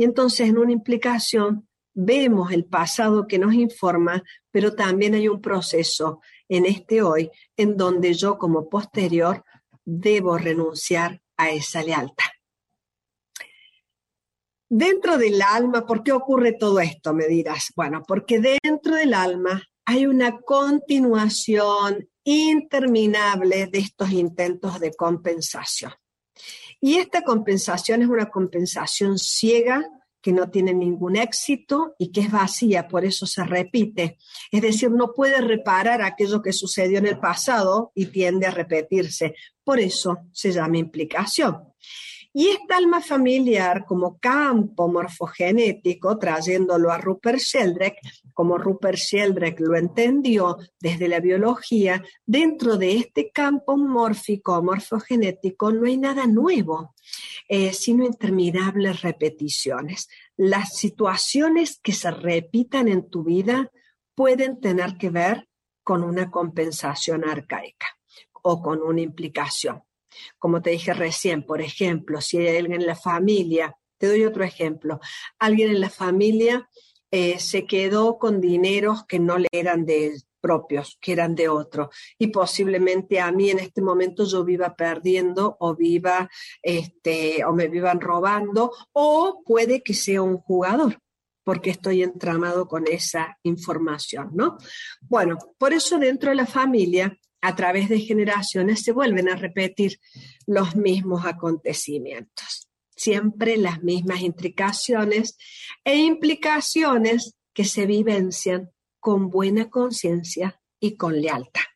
Y 0.00 0.04
entonces 0.04 0.48
en 0.48 0.56
una 0.56 0.72
implicación 0.72 1.68
vemos 1.92 2.52
el 2.52 2.64
pasado 2.64 3.26
que 3.26 3.38
nos 3.38 3.52
informa, 3.52 4.22
pero 4.50 4.74
también 4.74 5.12
hay 5.12 5.28
un 5.28 5.42
proceso 5.42 6.22
en 6.48 6.64
este 6.64 7.02
hoy 7.02 7.30
en 7.54 7.76
donde 7.76 8.14
yo 8.14 8.38
como 8.38 8.70
posterior 8.70 9.44
debo 9.84 10.38
renunciar 10.38 11.20
a 11.36 11.50
esa 11.50 11.82
lealtad. 11.82 12.30
Dentro 14.70 15.18
del 15.18 15.42
alma, 15.42 15.84
¿por 15.84 16.02
qué 16.02 16.12
ocurre 16.12 16.52
todo 16.54 16.80
esto? 16.80 17.12
Me 17.12 17.26
dirás. 17.26 17.70
Bueno, 17.76 18.02
porque 18.08 18.40
dentro 18.62 18.94
del 18.94 19.12
alma 19.12 19.62
hay 19.84 20.06
una 20.06 20.40
continuación 20.40 22.08
interminable 22.24 23.66
de 23.66 23.80
estos 23.80 24.12
intentos 24.12 24.80
de 24.80 24.94
compensación. 24.94 25.92
Y 26.80 26.96
esta 26.96 27.22
compensación 27.22 28.02
es 28.02 28.08
una 28.08 28.30
compensación 28.30 29.18
ciega 29.18 29.84
que 30.20 30.32
no 30.32 30.50
tiene 30.50 30.74
ningún 30.74 31.16
éxito 31.16 31.94
y 31.98 32.12
que 32.12 32.20
es 32.20 32.30
vacía, 32.30 32.88
por 32.88 33.04
eso 33.04 33.26
se 33.26 33.42
repite. 33.44 34.18
Es 34.50 34.62
decir, 34.62 34.90
no 34.90 35.12
puede 35.12 35.40
reparar 35.40 36.02
aquello 36.02 36.42
que 36.42 36.52
sucedió 36.52 36.98
en 36.98 37.06
el 37.06 37.18
pasado 37.18 37.92
y 37.94 38.06
tiende 38.06 38.46
a 38.46 38.50
repetirse. 38.50 39.34
Por 39.64 39.80
eso 39.80 40.18
se 40.32 40.52
llama 40.52 40.78
implicación. 40.78 41.64
Y 42.32 42.48
esta 42.48 42.76
alma 42.76 43.00
familiar 43.00 43.84
como 43.84 44.18
campo 44.20 44.86
morfogenético, 44.86 46.16
trayéndolo 46.16 46.92
a 46.92 46.98
Rupert 46.98 47.40
Sheldrake, 47.40 47.98
como 48.32 48.56
Rupert 48.56 48.98
Sheldrake 48.98 49.60
lo 49.64 49.76
entendió 49.76 50.56
desde 50.78 51.08
la 51.08 51.18
biología, 51.18 52.04
dentro 52.24 52.76
de 52.76 52.98
este 52.98 53.32
campo 53.32 53.76
mórfico 53.76 54.62
morfogenético 54.62 55.72
no 55.72 55.86
hay 55.86 55.96
nada 55.96 56.28
nuevo, 56.28 56.94
eh, 57.48 57.72
sino 57.72 58.04
interminables 58.04 59.02
repeticiones. 59.02 60.08
Las 60.36 60.76
situaciones 60.76 61.80
que 61.82 61.92
se 61.92 62.12
repitan 62.12 62.86
en 62.86 63.10
tu 63.10 63.24
vida 63.24 63.72
pueden 64.14 64.60
tener 64.60 64.96
que 64.96 65.10
ver 65.10 65.48
con 65.82 66.04
una 66.04 66.30
compensación 66.30 67.28
arcaica 67.28 67.88
o 68.42 68.62
con 68.62 68.82
una 68.82 69.00
implicación. 69.00 69.82
Como 70.38 70.62
te 70.62 70.70
dije 70.70 70.92
recién, 70.92 71.44
por 71.44 71.60
ejemplo, 71.60 72.20
si 72.20 72.38
hay 72.38 72.56
alguien 72.56 72.80
en 72.80 72.86
la 72.86 72.96
familia, 72.96 73.76
te 73.98 74.06
doy 74.06 74.24
otro 74.24 74.44
ejemplo, 74.44 75.00
alguien 75.38 75.70
en 75.70 75.80
la 75.80 75.90
familia 75.90 76.68
eh, 77.10 77.38
se 77.38 77.66
quedó 77.66 78.18
con 78.18 78.40
dineros 78.40 79.04
que 79.06 79.18
no 79.18 79.36
le 79.38 79.48
eran 79.52 79.84
de 79.84 80.14
propios, 80.40 80.96
que 81.00 81.12
eran 81.12 81.34
de 81.34 81.48
otro. 81.48 81.90
Y 82.18 82.28
posiblemente 82.28 83.20
a 83.20 83.30
mí 83.30 83.50
en 83.50 83.58
este 83.58 83.82
momento 83.82 84.24
yo 84.24 84.44
viva 84.44 84.74
perdiendo 84.74 85.56
o 85.60 85.74
viva, 85.76 86.30
este, 86.62 87.44
o 87.44 87.52
me 87.52 87.68
vivan 87.68 88.00
robando, 88.00 88.72
o 88.92 89.42
puede 89.44 89.82
que 89.82 89.94
sea 89.94 90.22
un 90.22 90.38
jugador 90.38 90.98
porque 91.42 91.70
estoy 91.70 92.02
entramado 92.02 92.68
con 92.68 92.86
esa 92.86 93.38
información, 93.42 94.30
¿no? 94.34 94.58
Bueno, 95.00 95.36
por 95.58 95.72
eso 95.72 95.98
dentro 95.98 96.30
de 96.30 96.36
la 96.36 96.46
familia 96.46 97.18
a 97.40 97.56
través 97.56 97.88
de 97.88 98.00
generaciones 98.00 98.82
se 98.82 98.92
vuelven 98.92 99.28
a 99.28 99.36
repetir 99.36 99.98
los 100.46 100.76
mismos 100.76 101.24
acontecimientos. 101.24 102.68
Siempre 102.94 103.56
las 103.56 103.82
mismas 103.82 104.20
intricaciones 104.20 105.36
e 105.84 105.96
implicaciones 105.96 107.34
que 107.54 107.64
se 107.64 107.86
vivencian 107.86 108.70
con 108.98 109.30
buena 109.30 109.70
conciencia 109.70 110.60
y 110.78 110.96
con 110.96 111.20
lealtad. 111.20 111.69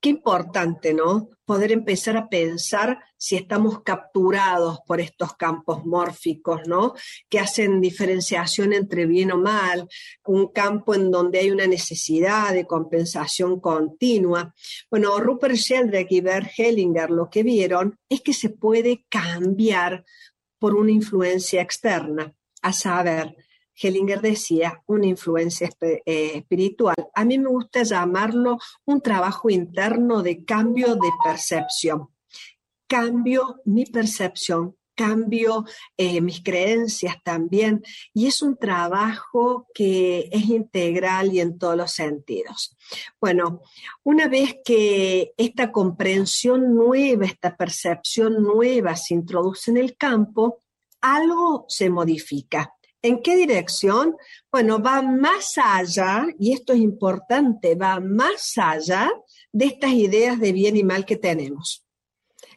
Qué 0.00 0.10
importante, 0.10 0.94
¿no? 0.94 1.30
Poder 1.44 1.72
empezar 1.72 2.16
a 2.16 2.28
pensar 2.28 3.00
si 3.16 3.34
estamos 3.34 3.82
capturados 3.82 4.78
por 4.86 5.00
estos 5.00 5.34
campos 5.34 5.84
mórficos, 5.84 6.60
¿no? 6.66 6.94
Que 7.28 7.40
hacen 7.40 7.80
diferenciación 7.80 8.72
entre 8.72 9.06
bien 9.06 9.32
o 9.32 9.38
mal, 9.38 9.88
un 10.24 10.52
campo 10.52 10.94
en 10.94 11.10
donde 11.10 11.40
hay 11.40 11.50
una 11.50 11.66
necesidad 11.66 12.52
de 12.52 12.64
compensación 12.64 13.58
continua. 13.58 14.54
Bueno, 14.88 15.18
Rupert 15.18 15.56
Sheldrake 15.56 16.14
y 16.14 16.20
Bert 16.20 16.50
Hellinger 16.56 17.10
lo 17.10 17.28
que 17.28 17.42
vieron 17.42 17.98
es 18.08 18.20
que 18.20 18.34
se 18.34 18.50
puede 18.50 19.04
cambiar 19.08 20.04
por 20.60 20.76
una 20.76 20.92
influencia 20.92 21.60
externa, 21.60 22.32
a 22.62 22.72
saber, 22.72 23.34
Hellinger 23.80 24.20
decía, 24.20 24.82
una 24.86 25.06
influencia 25.06 25.70
eh, 25.80 26.32
espiritual. 26.34 26.96
A 27.14 27.24
mí 27.24 27.38
me 27.38 27.48
gusta 27.48 27.82
llamarlo 27.82 28.58
un 28.84 29.00
trabajo 29.00 29.50
interno 29.50 30.22
de 30.22 30.44
cambio 30.44 30.94
de 30.96 31.10
percepción. 31.24 32.08
Cambio 32.86 33.60
mi 33.64 33.84
percepción, 33.84 34.76
cambio 34.98 35.64
eh, 35.96 36.20
mis 36.20 36.42
creencias 36.42 37.16
también, 37.22 37.82
y 38.12 38.26
es 38.26 38.42
un 38.42 38.56
trabajo 38.56 39.68
que 39.72 40.28
es 40.32 40.46
integral 40.46 41.32
y 41.32 41.40
en 41.40 41.56
todos 41.56 41.76
los 41.76 41.92
sentidos. 41.92 42.76
Bueno, 43.20 43.62
una 44.02 44.26
vez 44.26 44.56
que 44.64 45.34
esta 45.36 45.70
comprensión 45.70 46.74
nueva, 46.74 47.26
esta 47.26 47.56
percepción 47.56 48.42
nueva 48.42 48.96
se 48.96 49.14
introduce 49.14 49.70
en 49.70 49.76
el 49.76 49.96
campo, 49.96 50.62
algo 51.00 51.64
se 51.68 51.90
modifica. 51.90 52.74
¿En 53.00 53.22
qué 53.22 53.36
dirección? 53.36 54.16
Bueno, 54.50 54.82
va 54.82 55.02
más 55.02 55.54
allá, 55.56 56.26
y 56.38 56.52
esto 56.52 56.72
es 56.72 56.80
importante, 56.80 57.76
va 57.76 58.00
más 58.00 58.54
allá 58.56 59.10
de 59.52 59.66
estas 59.66 59.92
ideas 59.92 60.40
de 60.40 60.52
bien 60.52 60.76
y 60.76 60.82
mal 60.82 61.04
que 61.04 61.16
tenemos. 61.16 61.86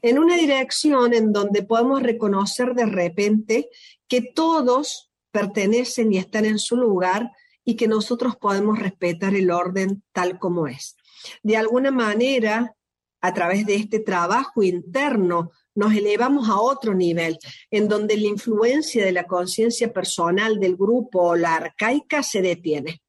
En 0.02 0.18
una 0.18 0.36
dirección 0.36 1.14
en 1.14 1.32
donde 1.32 1.62
podemos 1.62 2.02
reconocer 2.02 2.74
de 2.74 2.88
repente 2.88 3.70
que 4.08 4.22
todos 4.22 5.12
pertenecen 5.32 6.12
y 6.12 6.18
están 6.18 6.46
en 6.46 6.58
su 6.58 6.76
lugar 6.76 7.32
y 7.64 7.76
que 7.76 7.88
nosotros 7.88 8.36
podemos 8.36 8.80
respetar 8.80 9.36
el 9.36 9.52
orden 9.52 10.04
tal 10.12 10.40
como 10.40 10.68
es. 10.68 10.96
De 11.44 11.56
alguna 11.56 11.92
manera, 11.92 12.76
a 13.22 13.34
través 13.34 13.66
de 13.68 13.76
este 13.76 14.00
trabajo 14.00 14.64
interno 14.64 15.52
nos 15.76 15.94
elevamos 15.94 16.50
a 16.50 16.60
otro 16.60 16.94
nivel, 16.94 17.38
en 17.70 17.88
donde 17.88 18.18
la 18.18 18.28
influencia 18.28 19.06
de 19.06 19.12
la 19.12 19.26
conciencia 19.26 19.92
personal 19.92 20.60
del 20.60 20.76
grupo 20.76 21.22
o 21.22 21.36
la 21.36 21.56
arcaica 21.56 22.24
se 22.24 22.42
detiene. 22.42 23.02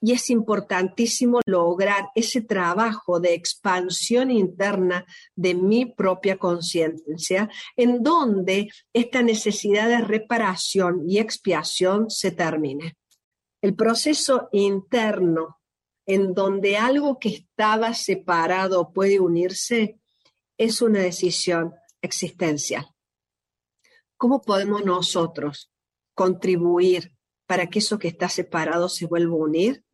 Y 0.00 0.12
es 0.12 0.30
importantísimo 0.30 1.40
lograr 1.44 2.08
ese 2.14 2.40
trabajo 2.40 3.20
de 3.20 3.34
expansión 3.34 4.30
interna 4.30 5.04
de 5.34 5.54
mi 5.54 5.84
propia 5.84 6.38
conciencia, 6.38 7.50
en 7.76 8.02
donde 8.02 8.70
esta 8.92 9.22
necesidad 9.22 9.88
de 9.88 10.00
reparación 10.00 11.02
y 11.06 11.18
expiación 11.18 12.10
se 12.10 12.30
termine. 12.30 12.96
El 13.60 13.74
proceso 13.74 14.48
interno 14.52 15.58
en 16.06 16.34
donde 16.34 16.76
algo 16.76 17.18
que 17.18 17.30
estaba 17.30 17.92
separado 17.92 18.92
puede 18.92 19.18
unirse, 19.18 19.98
es 20.58 20.82
una 20.82 21.00
decisión 21.00 21.74
existencial. 22.00 22.86
¿Cómo 24.16 24.42
podemos 24.42 24.84
nosotros 24.84 25.70
contribuir 26.14 27.12
para 27.46 27.68
que 27.68 27.80
eso 27.80 27.98
que 27.98 28.08
está 28.08 28.28
separado 28.28 28.88
se 28.88 29.06
vuelva 29.06 29.34
a 29.34 29.40
unir? 29.40 29.84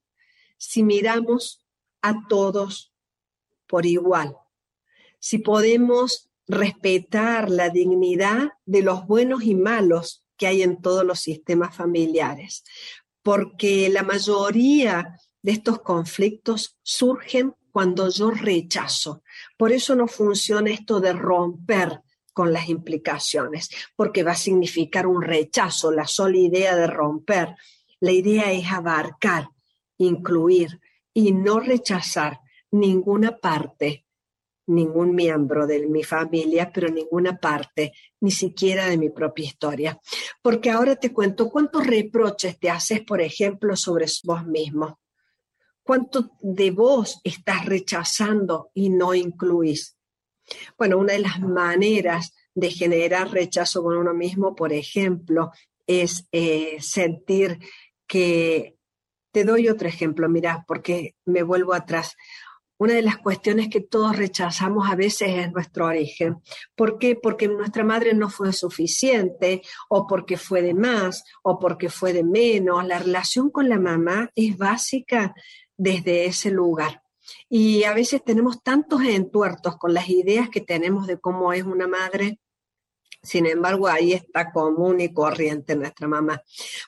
Si 0.56 0.82
miramos 0.82 1.66
a 2.02 2.14
todos 2.28 2.92
por 3.66 3.86
igual, 3.86 4.36
si 5.18 5.38
podemos 5.38 6.30
respetar 6.46 7.50
la 7.50 7.70
dignidad 7.70 8.50
de 8.64 8.82
los 8.82 9.06
buenos 9.06 9.44
y 9.44 9.54
malos 9.54 10.24
que 10.36 10.46
hay 10.46 10.62
en 10.62 10.80
todos 10.80 11.04
los 11.04 11.20
sistemas 11.20 11.74
familiares, 11.74 12.64
porque 13.22 13.88
la 13.88 14.02
mayoría 14.02 15.16
de 15.42 15.52
estos 15.52 15.80
conflictos 15.80 16.78
surgen 16.82 17.54
cuando 17.72 18.08
yo 18.10 18.30
rechazo. 18.30 19.22
Por 19.56 19.72
eso 19.72 19.96
no 19.96 20.06
funciona 20.06 20.70
esto 20.70 21.00
de 21.00 21.14
romper 21.14 22.02
con 22.32 22.52
las 22.52 22.68
implicaciones, 22.68 23.70
porque 23.96 24.22
va 24.22 24.32
a 24.32 24.36
significar 24.36 25.06
un 25.06 25.22
rechazo, 25.22 25.90
la 25.90 26.06
sola 26.06 26.36
idea 26.36 26.76
de 26.76 26.86
romper. 26.86 27.56
La 28.00 28.12
idea 28.12 28.52
es 28.52 28.70
abarcar, 28.70 29.48
incluir 29.98 30.80
y 31.14 31.32
no 31.32 31.60
rechazar 31.60 32.40
ninguna 32.70 33.36
parte, 33.36 34.06
ningún 34.66 35.14
miembro 35.14 35.66
de 35.66 35.86
mi 35.86 36.02
familia, 36.02 36.70
pero 36.72 36.88
ninguna 36.88 37.36
parte, 37.38 37.92
ni 38.20 38.30
siquiera 38.30 38.86
de 38.86 38.96
mi 38.96 39.10
propia 39.10 39.44
historia. 39.44 40.00
Porque 40.40 40.70
ahora 40.70 40.96
te 40.96 41.12
cuento 41.12 41.50
cuántos 41.50 41.86
reproches 41.86 42.58
te 42.58 42.70
haces, 42.70 43.02
por 43.02 43.20
ejemplo, 43.20 43.76
sobre 43.76 44.06
vos 44.24 44.46
mismo. 44.46 45.01
¿Cuánto 45.82 46.30
de 46.40 46.70
vos 46.70 47.20
estás 47.24 47.66
rechazando 47.66 48.70
y 48.74 48.88
no 48.90 49.14
incluís? 49.14 49.96
Bueno, 50.78 50.98
una 50.98 51.14
de 51.14 51.20
las 51.20 51.40
maneras 51.40 52.34
de 52.54 52.70
generar 52.70 53.30
rechazo 53.30 53.82
con 53.82 53.96
uno 53.96 54.14
mismo, 54.14 54.54
por 54.54 54.72
ejemplo, 54.72 55.50
es 55.86 56.26
eh, 56.32 56.76
sentir 56.80 57.58
que... 58.06 58.76
Te 59.34 59.44
doy 59.44 59.70
otro 59.70 59.88
ejemplo, 59.88 60.28
mira, 60.28 60.62
porque 60.68 61.16
me 61.24 61.42
vuelvo 61.42 61.72
atrás. 61.72 62.16
Una 62.76 62.92
de 62.92 63.00
las 63.00 63.16
cuestiones 63.16 63.68
que 63.70 63.80
todos 63.80 64.14
rechazamos 64.14 64.90
a 64.90 64.94
veces 64.94 65.30
es 65.30 65.52
nuestro 65.52 65.86
origen. 65.86 66.36
¿Por 66.74 66.98
qué? 66.98 67.16
Porque 67.16 67.48
nuestra 67.48 67.82
madre 67.82 68.12
no 68.12 68.28
fue 68.28 68.52
suficiente, 68.52 69.62
o 69.88 70.06
porque 70.06 70.36
fue 70.36 70.60
de 70.60 70.74
más, 70.74 71.24
o 71.42 71.58
porque 71.58 71.88
fue 71.88 72.12
de 72.12 72.24
menos. 72.24 72.86
La 72.86 72.98
relación 72.98 73.50
con 73.50 73.70
la 73.70 73.78
mamá 73.78 74.30
es 74.34 74.58
básica 74.58 75.34
desde 75.82 76.26
ese 76.26 76.50
lugar. 76.50 77.02
Y 77.48 77.82
a 77.84 77.92
veces 77.92 78.22
tenemos 78.24 78.62
tantos 78.62 79.02
entuertos 79.02 79.76
con 79.76 79.92
las 79.92 80.08
ideas 80.08 80.48
que 80.48 80.60
tenemos 80.60 81.08
de 81.08 81.18
cómo 81.18 81.52
es 81.52 81.64
una 81.64 81.88
madre. 81.88 82.38
Sin 83.20 83.46
embargo, 83.46 83.88
ahí 83.88 84.12
está 84.12 84.52
común 84.52 85.00
y 85.00 85.12
corriente 85.12 85.74
nuestra 85.74 86.06
mamá. 86.06 86.40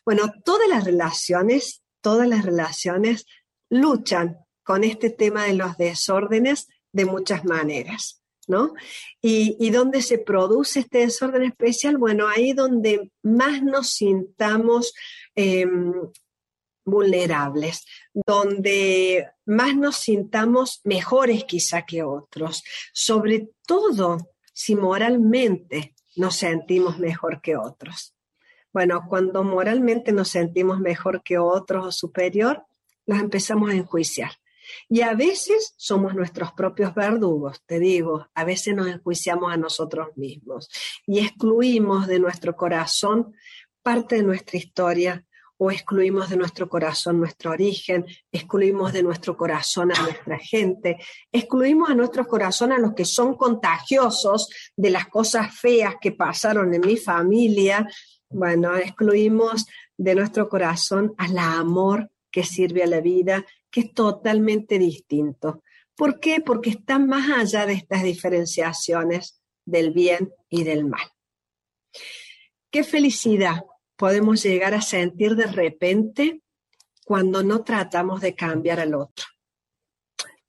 Bueno, 0.05 0.33
todas 0.45 0.69
las 0.69 0.85
relaciones, 0.85 1.83
todas 2.01 2.29
las 2.29 2.45
relaciones 2.45 3.27
luchan 3.69 4.39
con 4.63 4.85
este 4.85 5.11
tema 5.11 5.45
de 5.45 5.55
los 5.55 5.77
desórdenes 5.77 6.69
de 6.93 7.05
muchas 7.05 7.45
maneras, 7.45 8.23
¿no? 8.47 8.75
Y, 9.21 9.57
y 9.59 9.71
donde 9.71 10.03
se 10.03 10.19
produce 10.19 10.81
este 10.81 10.99
desorden 10.99 11.43
especial, 11.43 11.99
bueno, 11.99 12.29
ahí 12.29 12.53
donde 12.53 13.11
más 13.23 13.61
nos 13.63 13.91
sintamos 13.91 14.95
em, 15.35 15.93
vulnerables, 16.85 17.87
donde 18.13 19.29
más 19.47 19.77
nos 19.77 19.97
sintamos 19.97 20.81
mejores 20.85 21.45
quizá 21.45 21.83
que 21.83 22.03
otros, 22.03 22.63
sobre 22.93 23.51
todo 23.67 24.19
si 24.53 24.77
moralmente 24.77 25.95
nos 26.17 26.37
sentimos 26.37 26.99
mejor 26.99 27.41
que 27.41 27.57
otros. 27.57 28.15
Bueno, 28.73 29.07
cuando 29.09 29.45
moralmente 29.45 30.13
nos 30.13 30.29
sentimos 30.29 30.81
mejor 30.81 31.23
que 31.23 31.39
otros 31.39 31.87
o 31.87 31.93
superior, 31.93 32.65
los 33.07 33.19
empezamos 33.19 33.71
a 33.71 33.75
enjuiciar. 33.75 34.33
Y 34.89 35.03
a 35.03 35.15
veces 35.15 35.75
somos 35.77 36.15
nuestros 36.15 36.53
propios 36.53 36.95
verdugos, 36.95 37.63
te 37.67 37.79
digo, 37.79 38.27
a 38.35 38.45
veces 38.45 38.75
nos 38.75 38.89
enjuiciamos 38.89 39.53
a 39.53 39.57
nosotros 39.57 40.09
mismos 40.17 40.71
y 41.07 41.21
excluimos 41.21 42.07
de 42.07 42.19
nuestro 42.19 42.57
corazón 42.57 43.35
parte 43.83 44.17
de 44.17 44.23
nuestra 44.23 44.57
historia, 44.57 45.27
o 45.57 45.71
excluimos 45.71 46.31
de 46.31 46.37
nuestro 46.37 46.69
corazón 46.69 47.21
nuestro 47.21 47.53
origen, 47.53 48.05
excluimos 48.33 48.93
de 48.93 49.03
nuestro 49.03 49.37
corazón 49.37 49.93
a 49.93 50.03
nuestra 50.03 50.39
gente, 50.39 50.99
excluimos 51.31 51.91
a 51.91 51.95
nuestro 51.95 52.27
corazón 52.27 52.73
a 52.73 52.79
los 52.79 52.95
que 52.95 53.05
son 53.05 53.37
contagiosos 53.37 54.49
de 54.77 54.91
las 54.91 55.07
cosas 55.09 55.55
feas 55.59 55.95
que 56.01 56.13
pasaron 56.13 56.75
en 56.75 56.81
mi 56.81 56.97
familia, 56.97 57.89
bueno, 58.29 58.77
excluimos 58.77 59.67
de 59.97 60.15
nuestro 60.15 60.49
corazón 60.49 61.15
al 61.19 61.39
amor 61.39 62.11
que 62.31 62.43
sirve 62.43 62.83
a 62.83 62.89
la 62.89 63.01
vida, 63.01 63.45
que 63.71 63.81
es 63.81 63.95
totalmente 63.95 64.79
distinto. 64.79 65.63
¿Por 65.95 66.19
qué? 66.19 66.41
Porque 66.41 66.71
está 66.71 66.99
más 66.99 67.31
allá 67.31 67.67
de 67.67 67.75
estas 67.75 68.03
diferenciaciones 68.03 69.41
del 69.65 69.93
bien 69.93 70.33
y 70.49 70.65
del 70.65 70.85
mal. 70.85 71.07
Qué 72.71 72.83
felicidad 72.83 73.65
podemos 73.97 74.43
llegar 74.43 74.75
a 74.75 74.83
sentir 74.83 75.37
de 75.37 75.47
repente 75.47 76.43
cuando 77.05 77.43
no 77.43 77.63
tratamos 77.63 78.21
de 78.21 78.35
cambiar 78.35 78.81
al 78.81 78.95
otro. 78.95 79.27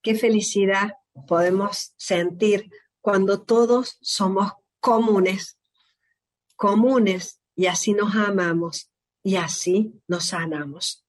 Qué 0.01 0.15
felicidad 0.15 0.93
podemos 1.27 1.93
sentir 1.97 2.69
cuando 3.01 3.41
todos 3.41 3.97
somos 4.01 4.53
comunes, 4.79 5.57
comunes 6.55 7.41
y 7.55 7.67
así 7.67 7.93
nos 7.93 8.15
amamos 8.15 8.91
y 9.23 9.35
así 9.35 9.93
nos 10.07 10.27
sanamos. 10.27 11.05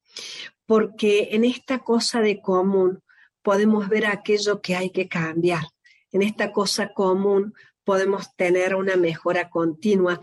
Porque 0.65 1.29
en 1.31 1.45
esta 1.45 1.79
cosa 1.79 2.21
de 2.21 2.41
común 2.41 3.03
podemos 3.41 3.87
ver 3.87 4.05
aquello 4.05 4.61
que 4.61 4.75
hay 4.75 4.89
que 4.89 5.07
cambiar. 5.07 5.67
En 6.11 6.21
esta 6.21 6.51
cosa 6.51 6.93
común 6.93 7.53
podemos 7.87 8.35
tener 8.35 8.75
una 8.75 8.97
mejora 8.97 9.49
continua. 9.49 10.19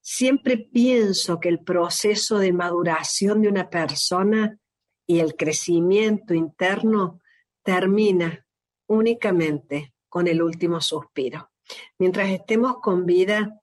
Siempre 0.00 0.56
pienso 0.56 1.40
que 1.40 1.48
el 1.48 1.58
proceso 1.64 2.38
de 2.38 2.52
maduración 2.52 3.42
de 3.42 3.48
una 3.48 3.68
persona 3.68 4.56
y 5.04 5.18
el 5.18 5.34
crecimiento 5.34 6.32
interno 6.32 7.20
termina 7.64 8.46
únicamente 8.86 9.94
con 10.08 10.28
el 10.28 10.40
último 10.40 10.80
suspiro. 10.80 11.50
Mientras 11.98 12.30
estemos 12.30 12.76
con 12.80 13.04
vida, 13.04 13.60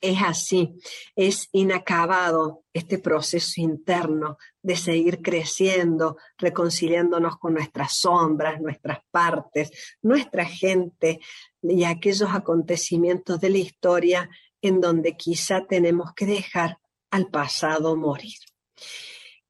es 0.00 0.22
así, 0.22 0.80
es 1.14 1.50
inacabado 1.52 2.64
este 2.72 2.98
proceso 2.98 3.60
interno 3.60 4.38
de 4.62 4.76
seguir 4.76 5.20
creciendo, 5.20 6.16
reconciliándonos 6.38 7.36
con 7.36 7.52
nuestras 7.52 7.98
sombras, 7.98 8.58
nuestras 8.58 9.00
partes, 9.10 9.70
nuestra 10.00 10.46
gente 10.46 11.20
y 11.62 11.84
aquellos 11.84 12.30
acontecimientos 12.30 13.40
de 13.40 13.50
la 13.50 13.58
historia 13.58 14.30
en 14.62 14.80
donde 14.80 15.16
quizá 15.16 15.66
tenemos 15.66 16.12
que 16.14 16.26
dejar 16.26 16.78
al 17.10 17.28
pasado 17.28 17.96
morir. 17.96 18.38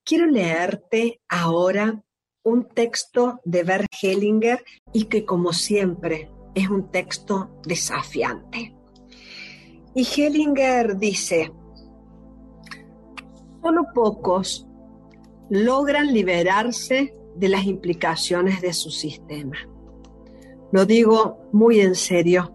Quiero 0.05 0.27
leerte 0.27 1.21
ahora 1.29 2.03
un 2.43 2.69
texto 2.69 3.41
de 3.45 3.63
Bert 3.63 3.87
Hellinger 4.03 4.65
y 4.93 5.05
que 5.05 5.25
como 5.25 5.53
siempre 5.53 6.31
es 6.55 6.69
un 6.69 6.91
texto 6.91 7.61
desafiante. 7.65 8.75
Y 9.95 10.05
Hellinger 10.05 10.97
dice, 10.97 11.53
solo 13.63 13.85
pocos 13.95 14.67
logran 15.51 16.13
liberarse 16.13 17.15
de 17.35 17.49
las 17.49 17.65
implicaciones 17.65 18.61
de 18.61 18.73
su 18.73 18.91
sistema. 18.91 19.57
Lo 20.73 20.87
digo 20.87 21.49
muy 21.53 21.81
en 21.81 21.95
serio. 21.95 22.53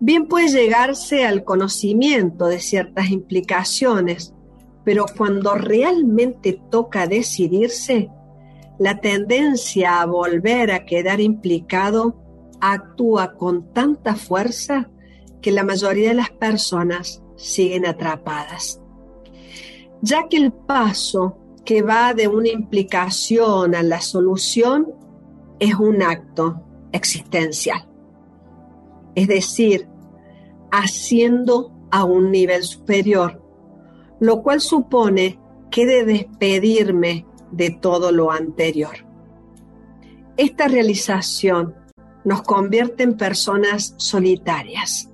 Bien 0.00 0.26
puede 0.26 0.48
llegarse 0.48 1.24
al 1.24 1.44
conocimiento 1.44 2.46
de 2.46 2.60
ciertas 2.60 3.10
implicaciones, 3.10 4.34
pero 4.84 5.06
cuando 5.16 5.54
realmente 5.54 6.60
toca 6.70 7.06
decidirse, 7.06 8.10
la 8.78 9.00
tendencia 9.00 10.00
a 10.00 10.06
volver 10.06 10.72
a 10.72 10.84
quedar 10.84 11.20
implicado 11.20 12.16
actúa 12.60 13.34
con 13.34 13.72
tanta 13.72 14.14
fuerza 14.14 14.90
que 15.40 15.52
la 15.52 15.64
mayoría 15.64 16.10
de 16.10 16.16
las 16.16 16.30
personas 16.30 17.22
siguen 17.36 17.86
atrapadas. 17.86 18.80
Ya 20.02 20.28
que 20.28 20.36
el 20.36 20.52
paso 20.52 21.38
que 21.64 21.82
va 21.82 22.14
de 22.14 22.28
una 22.28 22.48
implicación 22.48 23.74
a 23.74 23.82
la 23.82 24.00
solución 24.00 24.92
es 25.58 25.74
un 25.74 26.02
acto 26.02 26.62
existencial. 26.94 27.86
Es 29.14 29.28
decir, 29.28 29.88
haciendo 30.70 31.72
a 31.90 32.04
un 32.04 32.30
nivel 32.30 32.62
superior, 32.62 33.42
lo 34.20 34.42
cual 34.42 34.60
supone 34.60 35.38
que 35.70 35.86
de 35.86 36.04
despedirme 36.04 37.26
de 37.50 37.70
todo 37.70 38.12
lo 38.12 38.30
anterior. 38.30 38.96
esta 40.36 40.66
realización 40.66 41.76
nos 42.24 42.42
convierte 42.42 43.04
en 43.04 43.16
personas 43.16 43.94
solitarias. 43.98 45.10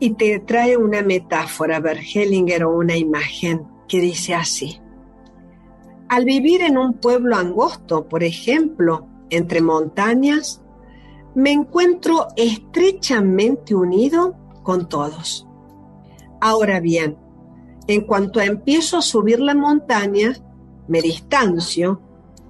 Y 0.00 0.14
te 0.14 0.40
trae 0.40 0.76
una 0.76 1.02
metáfora, 1.02 1.80
Bergelinger, 1.80 2.64
o 2.64 2.76
una 2.76 2.96
imagen 2.96 3.66
que 3.88 4.00
dice 4.00 4.34
así. 4.34 4.80
Al 6.08 6.24
vivir 6.24 6.62
en 6.62 6.78
un 6.78 6.94
pueblo 6.94 7.36
angosto, 7.36 8.08
por 8.08 8.22
ejemplo, 8.22 9.06
entre 9.28 9.60
montañas, 9.60 10.62
me 11.34 11.52
encuentro 11.52 12.28
estrechamente 12.34 13.74
unido 13.74 14.34
con 14.62 14.88
todos. 14.88 15.46
Ahora 16.40 16.80
bien, 16.80 17.18
en 17.86 18.02
cuanto 18.02 18.40
empiezo 18.40 18.96
a 18.96 19.02
subir 19.02 19.38
la 19.40 19.54
montaña, 19.54 20.34
me 20.88 21.02
distancio, 21.02 22.00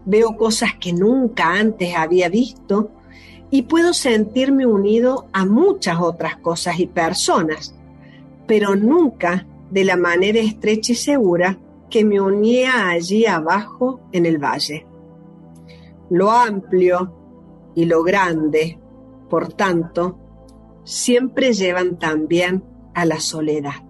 veo 0.04 0.36
cosas 0.36 0.74
que 0.80 0.92
nunca 0.92 1.52
antes 1.52 1.96
había 1.96 2.28
visto 2.28 2.92
y 3.50 3.62
puedo 3.62 3.92
sentirme 3.92 4.66
unido 4.66 5.26
a 5.32 5.44
muchas 5.44 6.00
otras 6.00 6.36
cosas 6.36 6.78
y 6.78 6.86
personas, 6.86 7.74
pero 8.46 8.76
nunca 8.76 9.46
de 9.70 9.84
la 9.84 9.96
manera 9.96 10.38
estrecha 10.38 10.92
y 10.92 10.96
segura 10.96 11.58
que 11.90 12.05
me 12.05 12.20
unía 12.20 12.88
allí 12.88 13.27
abajo 13.27 14.01
en 14.12 14.27
el 14.27 14.38
valle. 14.38 14.87
Lo 16.11 16.31
amplio 16.31 17.14
y 17.74 17.85
lo 17.85 18.03
grande, 18.03 18.79
por 19.29 19.53
tanto, 19.53 20.18
siempre 20.85 21.53
llevan 21.53 21.98
también 21.98 22.64
a 22.94 23.05
la 23.05 23.20
soledad. 23.20 23.85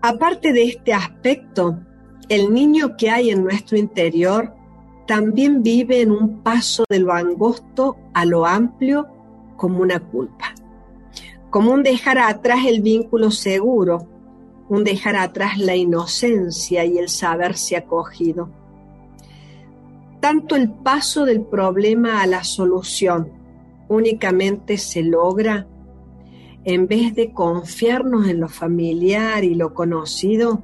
Aparte 0.00 0.52
de 0.52 0.64
este 0.64 0.94
aspecto, 0.94 1.80
el 2.28 2.54
niño 2.54 2.96
que 2.96 3.10
hay 3.10 3.30
en 3.30 3.42
nuestro 3.42 3.76
interior 3.76 4.54
también 5.06 5.62
vive 5.62 6.02
en 6.02 6.12
un 6.12 6.42
paso 6.42 6.84
de 6.88 7.00
lo 7.00 7.12
angosto 7.12 7.96
a 8.14 8.24
lo 8.24 8.46
amplio 8.46 9.08
como 9.56 9.80
una 9.80 9.98
culpa, 9.98 10.54
como 11.50 11.72
un 11.72 11.82
dejar 11.82 12.18
atrás 12.18 12.60
el 12.66 12.82
vínculo 12.82 13.30
seguro, 13.30 14.06
un 14.68 14.84
dejar 14.84 15.16
atrás 15.16 15.58
la 15.58 15.76
inocencia 15.76 16.84
y 16.84 16.98
el 16.98 17.08
saberse 17.08 17.76
acogido. 17.76 18.50
Tanto 20.20 20.56
el 20.56 20.70
paso 20.70 21.24
del 21.24 21.42
problema 21.42 22.22
a 22.22 22.26
la 22.26 22.44
solución 22.44 23.32
únicamente 23.88 24.76
se 24.76 25.02
logra 25.02 25.66
en 26.64 26.86
vez 26.86 27.14
de 27.14 27.32
confiarnos 27.32 28.28
en 28.28 28.40
lo 28.40 28.48
familiar 28.48 29.44
y 29.44 29.54
lo 29.54 29.72
conocido, 29.72 30.62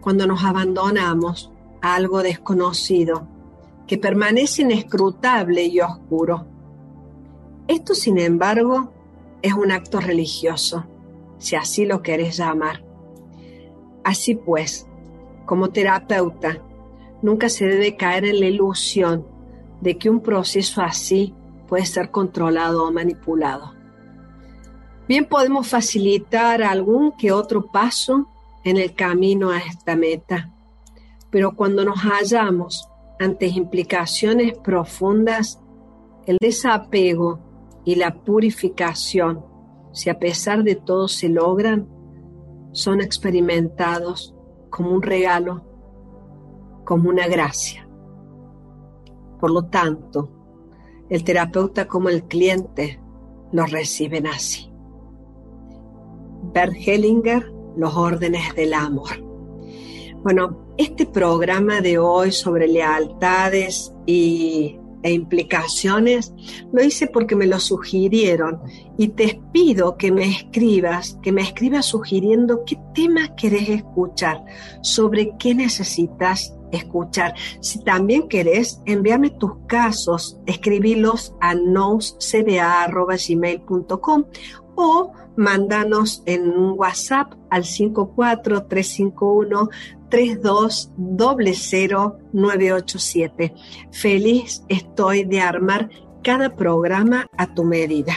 cuando 0.00 0.26
nos 0.26 0.44
abandonamos 0.44 1.50
a 1.80 1.94
algo 1.94 2.22
desconocido 2.22 3.28
que 3.86 3.98
permanece 3.98 4.62
inescrutable 4.62 5.64
y 5.64 5.80
oscuro. 5.80 6.46
Esto, 7.68 7.94
sin 7.94 8.18
embargo, 8.18 8.92
es 9.40 9.54
un 9.54 9.70
acto 9.70 10.00
religioso, 10.00 10.84
si 11.38 11.56
así 11.56 11.86
lo 11.86 12.02
querés 12.02 12.36
llamar. 12.36 12.91
Así 14.04 14.34
pues, 14.34 14.86
como 15.44 15.70
terapeuta, 15.70 16.58
nunca 17.22 17.48
se 17.48 17.66
debe 17.66 17.96
caer 17.96 18.24
en 18.24 18.40
la 18.40 18.46
ilusión 18.46 19.26
de 19.80 19.98
que 19.98 20.10
un 20.10 20.20
proceso 20.20 20.82
así 20.82 21.34
puede 21.68 21.86
ser 21.86 22.10
controlado 22.10 22.86
o 22.86 22.92
manipulado. 22.92 23.74
Bien 25.08 25.24
podemos 25.24 25.68
facilitar 25.68 26.62
algún 26.62 27.12
que 27.16 27.32
otro 27.32 27.66
paso 27.66 28.28
en 28.64 28.76
el 28.76 28.94
camino 28.94 29.50
a 29.50 29.58
esta 29.58 29.96
meta, 29.96 30.52
pero 31.30 31.56
cuando 31.56 31.84
nos 31.84 31.98
hallamos 31.98 32.88
ante 33.18 33.46
implicaciones 33.46 34.56
profundas, 34.58 35.60
el 36.26 36.38
desapego 36.40 37.40
y 37.84 37.96
la 37.96 38.14
purificación, 38.14 39.44
si 39.92 40.08
a 40.08 40.18
pesar 40.18 40.62
de 40.62 40.76
todo 40.76 41.08
se 41.08 41.28
logran, 41.28 41.88
son 42.72 43.00
experimentados 43.00 44.34
como 44.70 44.90
un 44.90 45.02
regalo, 45.02 45.64
como 46.84 47.08
una 47.08 47.28
gracia. 47.28 47.88
Por 49.40 49.50
lo 49.50 49.66
tanto, 49.66 50.30
el 51.08 51.24
terapeuta 51.24 51.86
como 51.86 52.08
el 52.08 52.24
cliente 52.24 53.00
los 53.52 53.70
reciben 53.70 54.26
así. 54.26 54.72
Bert 56.54 56.74
Hellinger, 56.74 57.52
Los 57.76 57.96
órdenes 57.96 58.54
del 58.54 58.74
amor. 58.74 59.22
Bueno, 60.22 60.66
este 60.76 61.06
programa 61.06 61.80
de 61.80 61.98
hoy 61.98 62.30
sobre 62.30 62.68
lealtades 62.68 63.94
y, 64.06 64.78
e 65.02 65.12
implicaciones 65.12 66.32
lo 66.72 66.82
hice 66.82 67.06
porque 67.06 67.36
me 67.36 67.46
lo 67.46 67.60
sugirieron 67.60 68.60
y 68.96 69.08
te 69.08 69.40
pido 69.52 69.96
que 69.96 70.12
me 70.12 70.28
escribas, 70.28 71.18
que 71.22 71.32
me 71.32 71.42
escribas 71.42 71.86
sugiriendo 71.86 72.64
qué 72.64 72.78
temas 72.94 73.32
querés 73.36 73.68
escuchar, 73.68 74.44
sobre 74.82 75.32
qué 75.38 75.54
necesitas 75.54 76.54
escuchar. 76.72 77.34
Si 77.60 77.84
también 77.84 78.28
querés, 78.28 78.82
envíame 78.86 79.30
tus 79.30 79.52
casos, 79.66 80.40
escribilos 80.46 81.36
a 81.40 81.54
noscba.gmail.com 81.54 84.24
o 84.74 85.12
mándanos 85.36 86.22
en 86.26 86.48
un 86.48 86.78
WhatsApp 86.78 87.34
al 87.50 87.64
54351 87.64 89.68
3200 90.12 90.92
Feliz 93.90 94.62
estoy 94.68 95.24
de 95.24 95.40
armar 95.40 95.88
cada 96.22 96.54
programa 96.54 97.26
a 97.38 97.54
tu 97.54 97.64
medida. 97.64 98.12